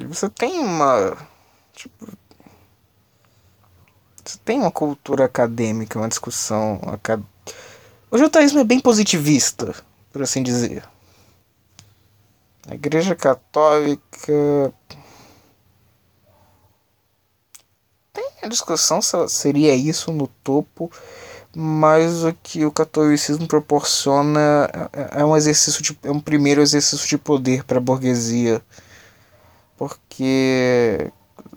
Você 0.08 0.28
tem 0.28 0.60
uma. 0.60 1.16
Tipo. 1.72 2.08
Você 4.24 4.38
tem 4.44 4.60
uma 4.60 4.70
cultura 4.70 5.24
acadêmica, 5.24 5.98
uma 5.98 6.08
discussão. 6.08 6.80
Acad... 6.86 7.22
O 8.10 8.18
judaísmo 8.18 8.60
é 8.60 8.64
bem 8.64 8.78
positivista, 8.78 9.74
por 10.12 10.22
assim 10.22 10.42
dizer. 10.42 10.84
A 12.68 12.74
Igreja 12.74 13.16
Católica 13.16 14.72
A 18.42 18.48
discussão 18.48 19.00
seria 19.28 19.72
isso 19.72 20.10
no 20.10 20.26
topo, 20.26 20.90
mas 21.54 22.24
o 22.24 22.34
que 22.42 22.66
o 22.66 22.72
catolicismo 22.72 23.46
proporciona 23.46 24.68
é, 24.92 25.20
é 25.20 25.24
um 25.24 25.36
exercício 25.36 25.80
de, 25.80 25.96
é 26.02 26.10
um 26.10 26.18
primeiro 26.18 26.60
exercício 26.60 27.06
de 27.06 27.16
poder 27.16 27.62
para 27.62 27.78
a 27.78 27.80
burguesia 27.80 28.60
porque 29.82 31.10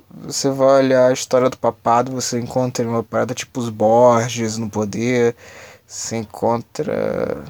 você 0.10 0.50
vai 0.50 0.80
olhar 0.84 1.10
a 1.10 1.14
história 1.14 1.48
do 1.48 1.58
papado, 1.60 2.12
você 2.12 2.40
encontra 2.40 2.88
uma 2.88 3.04
parada 3.04 3.36
tipo 3.36 3.60
os 3.60 3.70
Borges 3.70 4.58
no 4.58 4.68
poder, 4.68 5.36
você 5.86 6.18
encontra. 6.18 7.46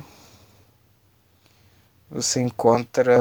Você 2.11 2.41
encontra 2.41 3.15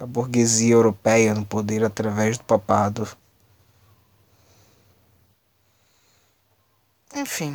a 0.00 0.06
burguesia 0.06 0.74
europeia 0.74 1.34
no 1.34 1.44
poder 1.46 1.84
através 1.84 2.36
do 2.36 2.42
papado. 2.42 3.06
Enfim. 7.14 7.54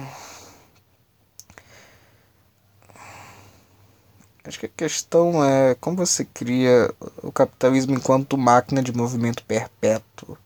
Acho 4.48 4.60
que 4.60 4.68
a 4.68 4.70
questão 4.70 5.44
é 5.44 5.74
como 5.76 5.98
você 5.98 6.24
cria 6.24 6.94
o 7.24 7.32
capitalismo 7.32 7.96
enquanto 7.96 8.38
máquina 8.38 8.84
de 8.84 8.96
movimento 8.96 9.44
perpétuo, 9.44 10.38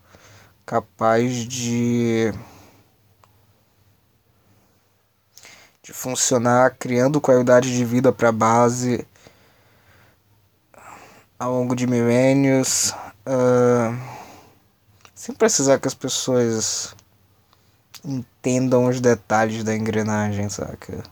capaz 0.65 1.33
de 1.45 2.33
de 5.83 5.91
funcionar 5.93 6.75
criando 6.77 7.19
qualidade 7.19 7.75
de 7.75 7.83
vida 7.83 8.11
para 8.11 8.29
a 8.29 8.31
base 8.31 9.05
ao 11.37 11.51
longo 11.51 11.75
de 11.75 11.87
milênios, 11.87 12.91
uh, 13.25 13.97
sem 15.15 15.35
precisar 15.35 15.79
que 15.79 15.87
as 15.87 15.93
pessoas 15.93 16.95
entendam 18.05 18.85
os 18.85 19.01
detalhes 19.01 19.63
da 19.63 19.75
engrenagem, 19.75 20.47
saca? 20.47 21.03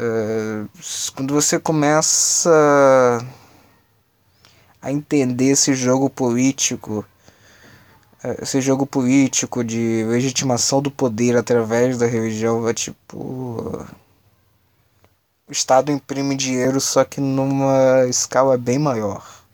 Uh, 0.00 0.66
quando 1.14 1.34
você 1.34 1.60
começa 1.60 2.50
a 4.80 4.90
entender 4.90 5.50
esse 5.50 5.74
jogo 5.74 6.08
político, 6.08 7.04
uh, 8.24 8.42
esse 8.42 8.62
jogo 8.62 8.86
político 8.86 9.62
de 9.62 10.02
legitimação 10.04 10.80
do 10.80 10.90
poder 10.90 11.36
através 11.36 11.98
da 11.98 12.06
religião, 12.06 12.66
é 12.66 12.72
tipo. 12.72 13.86
o 15.46 15.52
Estado 15.52 15.92
imprime 15.92 16.34
dinheiro, 16.34 16.80
só 16.80 17.04
que 17.04 17.20
numa 17.20 18.06
escala 18.08 18.56
bem 18.56 18.78
maior. 18.78 19.44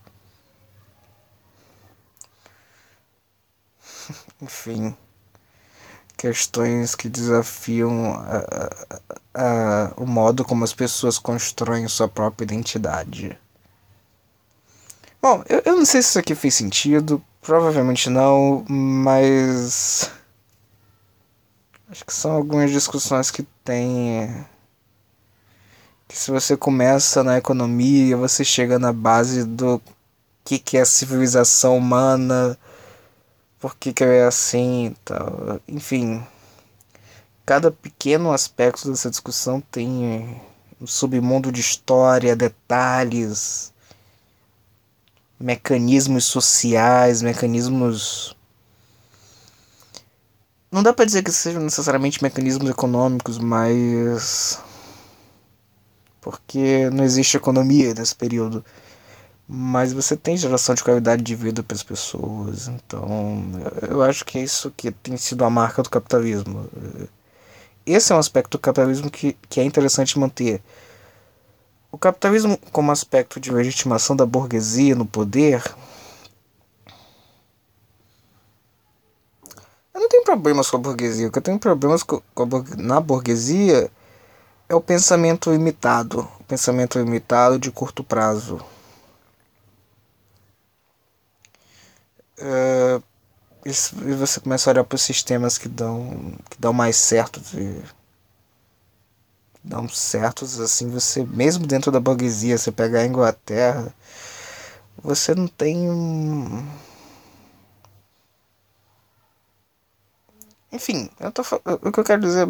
Enfim 4.40 4.96
questões 6.16 6.94
que 6.94 7.08
desafiam 7.08 8.14
a, 8.14 8.38
a, 8.38 9.00
a, 9.34 9.92
o 9.96 10.06
modo 10.06 10.44
como 10.44 10.64
as 10.64 10.72
pessoas 10.72 11.18
constroem 11.18 11.86
sua 11.88 12.08
própria 12.08 12.44
identidade. 12.44 13.38
Bom, 15.20 15.44
eu, 15.48 15.62
eu 15.64 15.76
não 15.76 15.84
sei 15.84 16.02
se 16.02 16.10
isso 16.10 16.18
aqui 16.18 16.34
fez 16.34 16.54
sentido, 16.54 17.22
provavelmente 17.42 18.08
não, 18.08 18.64
mas. 18.68 20.10
Acho 21.88 22.04
que 22.04 22.12
são 22.12 22.32
algumas 22.32 22.70
discussões 22.70 23.30
que 23.30 23.42
tem. 23.64 24.46
Que 26.08 26.16
se 26.16 26.30
você 26.30 26.56
começa 26.56 27.24
na 27.24 27.38
economia, 27.38 28.16
você 28.16 28.44
chega 28.44 28.78
na 28.78 28.92
base 28.92 29.44
do 29.44 29.80
que, 30.44 30.58
que 30.58 30.76
é 30.76 30.84
civilização 30.84 31.76
humana 31.76 32.56
por 33.66 33.74
que, 33.74 33.92
que 33.92 34.04
é 34.04 34.22
assim 34.22 34.86
e 34.86 34.90
tal. 35.04 35.60
Enfim, 35.66 36.24
cada 37.44 37.68
pequeno 37.68 38.30
aspecto 38.30 38.88
dessa 38.88 39.10
discussão 39.10 39.60
tem 39.60 40.40
um 40.80 40.86
submundo 40.86 41.50
de 41.50 41.60
história, 41.60 42.36
detalhes, 42.36 43.72
mecanismos 45.40 46.26
sociais, 46.26 47.22
mecanismos. 47.22 48.36
Não 50.70 50.80
dá 50.80 50.92
para 50.92 51.04
dizer 51.04 51.24
que 51.24 51.32
sejam 51.32 51.60
necessariamente 51.60 52.22
mecanismos 52.22 52.70
econômicos, 52.70 53.36
mas. 53.36 54.60
Porque 56.20 56.88
não 56.90 57.02
existe 57.02 57.36
economia 57.36 57.92
nesse 57.94 58.14
período 58.14 58.64
mas 59.48 59.92
você 59.92 60.16
tem 60.16 60.36
geração 60.36 60.74
de 60.74 60.82
qualidade 60.82 61.22
de 61.22 61.34
vida 61.34 61.62
para 61.62 61.74
as 61.74 61.82
pessoas. 61.82 62.68
Então, 62.68 63.42
eu 63.88 64.02
acho 64.02 64.24
que 64.24 64.38
é 64.38 64.42
isso 64.42 64.72
que 64.76 64.90
tem 64.90 65.16
sido 65.16 65.44
a 65.44 65.50
marca 65.50 65.82
do 65.82 65.90
capitalismo. 65.90 66.68
Esse 67.84 68.12
é 68.12 68.16
um 68.16 68.18
aspecto 68.18 68.58
do 68.58 68.60
capitalismo 68.60 69.10
que, 69.10 69.36
que 69.48 69.60
é 69.60 69.64
interessante 69.64 70.18
manter. 70.18 70.60
O 71.92 71.98
capitalismo, 71.98 72.58
como 72.72 72.90
aspecto 72.90 73.38
de 73.38 73.52
legitimação 73.52 74.16
da 74.16 74.26
burguesia 74.26 74.94
no 74.94 75.06
poder, 75.06 75.62
eu 79.94 80.00
não 80.00 80.08
tenho 80.08 80.24
problemas 80.24 80.68
com 80.68 80.76
a 80.76 80.80
burguesia. 80.80 81.28
O 81.28 81.32
que 81.32 81.38
eu 81.38 81.42
tenho 81.42 81.58
problemas 81.58 82.02
com, 82.02 82.16
a, 82.16 82.76
na 82.76 83.00
burguesia 83.00 83.90
é 84.68 84.74
o 84.74 84.80
pensamento 84.80 85.52
limitado 85.52 86.28
o 86.40 86.44
pensamento 86.44 86.98
limitado 86.98 87.58
de 87.58 87.72
curto 87.72 88.04
prazo. 88.04 88.60
Uh, 92.38 93.02
isso, 93.64 93.96
e 94.08 94.14
você 94.14 94.40
começa 94.40 94.70
a 94.70 94.72
olhar 94.72 94.84
para 94.84 94.96
os 94.96 95.02
sistemas 95.02 95.58
que 95.58 95.68
dão, 95.68 96.36
que 96.50 96.60
dão 96.60 96.72
mais 96.72 96.96
certo 96.96 97.40
de, 97.40 97.82
dão 99.66 99.88
certos 99.88 100.60
assim 100.60 100.88
você 100.88 101.24
mesmo 101.24 101.66
dentro 101.66 101.90
da 101.90 101.98
burguesia 101.98 102.56
você 102.56 102.70
pegar 102.70 103.00
a 103.00 103.06
Inglaterra 103.06 103.92
você 105.02 105.34
não 105.34 105.48
tem 105.48 105.88
enfim 110.70 111.10
eu 111.18 111.32
tô, 111.32 111.42
o 111.82 111.92
que 111.92 112.00
eu 112.00 112.04
quero 112.04 112.22
dizer 112.22 112.48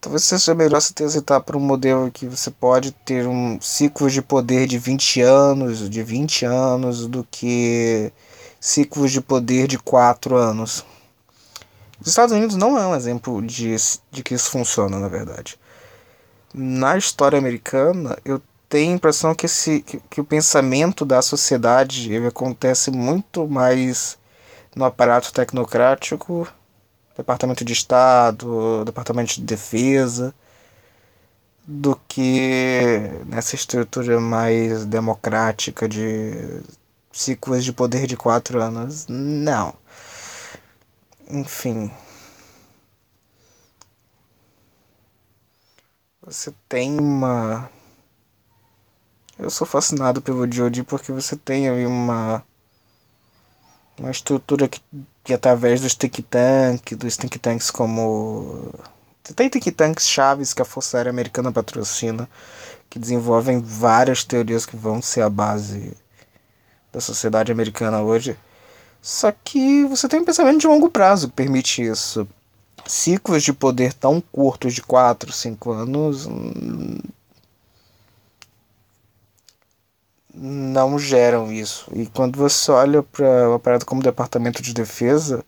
talvez 0.00 0.24
seja 0.24 0.54
melhor 0.54 0.80
você 0.80 0.94
transitar 0.94 1.42
para 1.42 1.56
um 1.58 1.60
modelo 1.60 2.10
que 2.10 2.26
você 2.26 2.50
pode 2.50 2.92
ter 2.92 3.26
um 3.26 3.60
ciclo 3.60 4.10
de 4.10 4.22
poder 4.22 4.66
de 4.66 4.78
20 4.78 5.20
anos 5.20 5.90
de 5.90 6.02
20 6.02 6.46
anos 6.46 7.06
do 7.06 7.26
que 7.30 8.10
ciclos 8.64 9.12
de 9.12 9.20
poder 9.20 9.68
de 9.68 9.78
quatro 9.78 10.36
anos. 10.36 10.86
Os 12.00 12.08
Estados 12.08 12.34
Unidos 12.34 12.56
não 12.56 12.78
é 12.78 12.86
um 12.86 12.96
exemplo 12.96 13.42
de, 13.42 13.76
de 14.10 14.22
que 14.22 14.32
isso 14.32 14.50
funciona, 14.50 14.98
na 14.98 15.06
verdade. 15.06 15.58
Na 16.54 16.96
história 16.96 17.38
americana, 17.38 18.16
eu 18.24 18.40
tenho 18.66 18.92
a 18.92 18.96
impressão 18.96 19.34
que, 19.34 19.44
esse, 19.44 19.82
que, 19.82 20.00
que 20.08 20.18
o 20.18 20.24
pensamento 20.24 21.04
da 21.04 21.20
sociedade 21.20 22.10
ele 22.10 22.26
acontece 22.26 22.90
muito 22.90 23.46
mais 23.46 24.16
no 24.74 24.86
aparato 24.86 25.30
tecnocrático, 25.30 26.48
Departamento 27.14 27.66
de 27.66 27.74
Estado, 27.74 28.82
Departamento 28.86 29.34
de 29.34 29.42
Defesa, 29.42 30.34
do 31.66 32.00
que 32.08 33.10
nessa 33.26 33.54
estrutura 33.56 34.18
mais 34.18 34.86
democrática 34.86 35.86
de 35.86 36.62
ciclos 37.14 37.64
de 37.64 37.72
poder 37.72 38.06
de 38.06 38.16
quatro 38.16 38.60
anos. 38.60 39.06
Não. 39.08 39.74
Enfim. 41.28 41.90
Você 46.22 46.52
tem 46.68 46.98
uma. 46.98 47.70
Eu 49.38 49.50
sou 49.50 49.66
fascinado 49.66 50.20
pelo 50.20 50.50
Jody 50.50 50.82
porque 50.82 51.12
você 51.12 51.36
tem 51.36 51.68
aí 51.68 51.86
uma. 51.86 52.42
Uma 53.98 54.10
estrutura 54.10 54.66
que, 54.66 54.80
que 55.22 55.32
através 55.32 55.80
dos 55.80 55.94
think 55.94 56.20
tanks, 56.22 56.98
dos 56.98 57.16
think 57.16 57.38
tanks 57.38 57.70
como. 57.70 58.72
Tem 59.36 59.48
think 59.48 59.70
tanks 59.70 60.08
chaves 60.08 60.52
que 60.52 60.60
a 60.60 60.64
Força 60.64 60.96
Aérea 60.98 61.10
Americana 61.10 61.52
patrocina, 61.52 62.28
que 62.90 62.98
desenvolvem 62.98 63.60
várias 63.60 64.24
teorias 64.24 64.66
que 64.66 64.76
vão 64.76 65.00
ser 65.00 65.22
a 65.22 65.30
base 65.30 65.96
da 66.94 67.00
sociedade 67.00 67.50
americana 67.50 68.00
hoje. 68.00 68.36
Só 69.02 69.32
que 69.32 69.84
você 69.84 70.08
tem 70.08 70.20
um 70.20 70.24
pensamento 70.24 70.60
de 70.60 70.66
longo 70.66 70.88
prazo 70.88 71.28
que 71.28 71.34
permite 71.34 71.82
isso. 71.82 72.26
Ciclos 72.86 73.42
de 73.42 73.52
poder 73.52 73.92
tão 73.92 74.20
curtos 74.20 74.74
de 74.74 74.82
4, 74.82 75.32
5 75.32 75.72
anos 75.72 76.26
hum, 76.26 76.98
não 80.34 80.98
geram 80.98 81.52
isso. 81.52 81.90
E 81.94 82.06
quando 82.06 82.38
você 82.38 82.70
olha 82.70 83.02
para 83.02 83.48
uma 83.48 83.58
parada 83.58 83.84
como 83.84 84.00
o 84.00 84.04
Departamento 84.04 84.62
de 84.62 84.72
Defesa, 84.72 85.44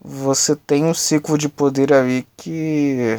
você 0.00 0.56
tem 0.56 0.84
um 0.84 0.94
ciclo 0.94 1.38
de 1.38 1.48
poder 1.48 1.92
ali 1.92 2.26
que 2.36 3.18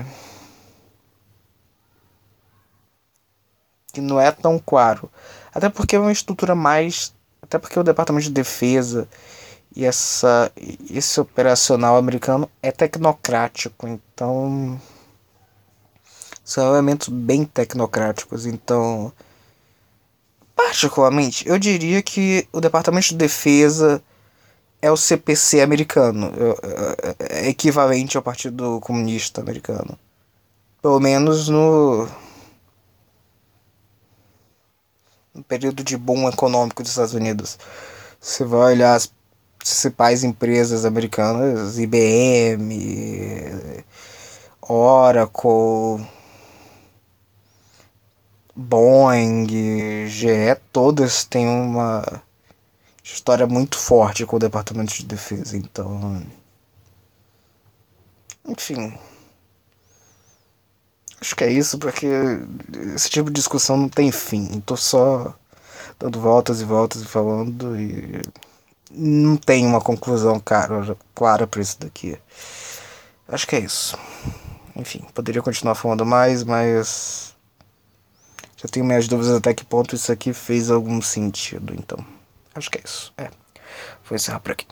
que 3.94 4.02
não 4.02 4.20
é 4.20 4.32
tão 4.32 4.58
claro. 4.60 5.12
Até 5.54 5.70
porque 5.70 5.96
é 5.96 6.00
uma 6.00 6.12
estrutura 6.12 6.56
mais 6.56 7.14
até 7.52 7.60
porque 7.60 7.78
o 7.78 7.84
Departamento 7.84 8.24
de 8.24 8.32
Defesa 8.32 9.10
e 9.76 9.84
essa, 9.84 10.50
esse 10.90 11.20
operacional 11.20 11.98
americano 11.98 12.50
é 12.64 12.72
tecnocrático, 12.72 13.90
então 13.90 14.80
são 16.46 16.72
elementos 16.72 17.10
bem 17.10 17.44
tecnocráticos. 17.44 18.46
Então, 18.46 19.12
particularmente, 20.56 21.46
eu 21.46 21.60
diria 21.60 22.02
que 22.02 22.48
o 22.54 22.62
Departamento 22.62 23.10
de 23.10 23.16
Defesa 23.16 24.02
é 24.82 24.90
o 24.90 24.96
CPC 24.96 25.60
americano, 25.60 26.32
é 27.20 27.50
equivalente 27.50 28.16
ao 28.16 28.24
Partido 28.24 28.80
Comunista 28.80 29.42
americano. 29.42 30.00
Pelo 30.82 31.02
menos 31.02 31.50
no 31.50 32.08
no 35.34 35.44
período 35.44 35.84
de 35.84 35.98
boom 35.98 36.30
econômico 36.30 36.84
dos 36.84 36.92
Estados 36.92 37.14
Unidos. 37.14 37.58
Você 38.20 38.44
vai 38.44 38.74
olhar 38.74 38.96
as 38.96 39.12
principais 39.58 40.24
empresas 40.24 40.86
americanas, 40.86 41.78
IBM, 41.78 43.84
Oracle, 44.62 46.06
Boeing, 48.56 49.48
GE, 50.08 50.56
todas 50.72 51.26
têm 51.26 51.48
uma 51.48 52.04
história 53.04 53.48
muito 53.48 53.78
forte 53.78 54.26
com 54.26 54.36
o 54.36 54.40
Departamento 54.40 54.94
de 54.94 55.06
Defesa, 55.06 55.58
então. 55.58 56.22
Enfim. 58.46 58.98
Acho 61.22 61.36
que 61.36 61.44
é 61.44 61.52
isso, 61.52 61.78
porque 61.78 62.08
esse 62.96 63.08
tipo 63.08 63.30
de 63.30 63.36
discussão 63.36 63.78
não 63.78 63.88
tem 63.88 64.12
fim. 64.12 64.60
Tô 64.66 64.76
só 64.76 65.36
dando 66.00 66.20
voltas 66.20 66.62
e 66.62 66.66
voltas 66.66 67.04
e 67.04 67.06
falando 67.06 67.80
e 67.80 68.22
não 68.90 69.38
tem 69.38 69.66
uma 69.66 69.80
conclusão 69.80 70.40
cara, 70.40 70.98
clara 71.14 71.46
para 71.46 71.62
isso 71.62 71.80
daqui. 71.80 72.18
Acho 73.28 73.48
que 73.48 73.56
é 73.56 73.60
isso. 73.60 73.96
Enfim, 74.76 75.06
poderia 75.14 75.44
continuar 75.44 75.76
falando 75.76 76.06
mais, 76.06 76.44
mas 76.44 77.36
já 78.58 78.68
tenho 78.68 78.86
minhas 78.86 79.08
dúvidas 79.08 79.36
até 79.36 79.54
que 79.54 79.64
ponto 79.64 79.96
isso 79.96 80.12
aqui 80.12 80.34
fez 80.34 80.72
algum 80.72 81.02
sentido, 81.02 81.74
então. 81.78 82.04
Acho 82.56 82.70
que 82.70 82.80
é 82.80 82.82
isso. 82.84 83.14
É. 83.18 83.30
Vou 84.08 84.16
encerrar 84.16 84.40
por 84.40 84.54
aqui. 84.54 84.66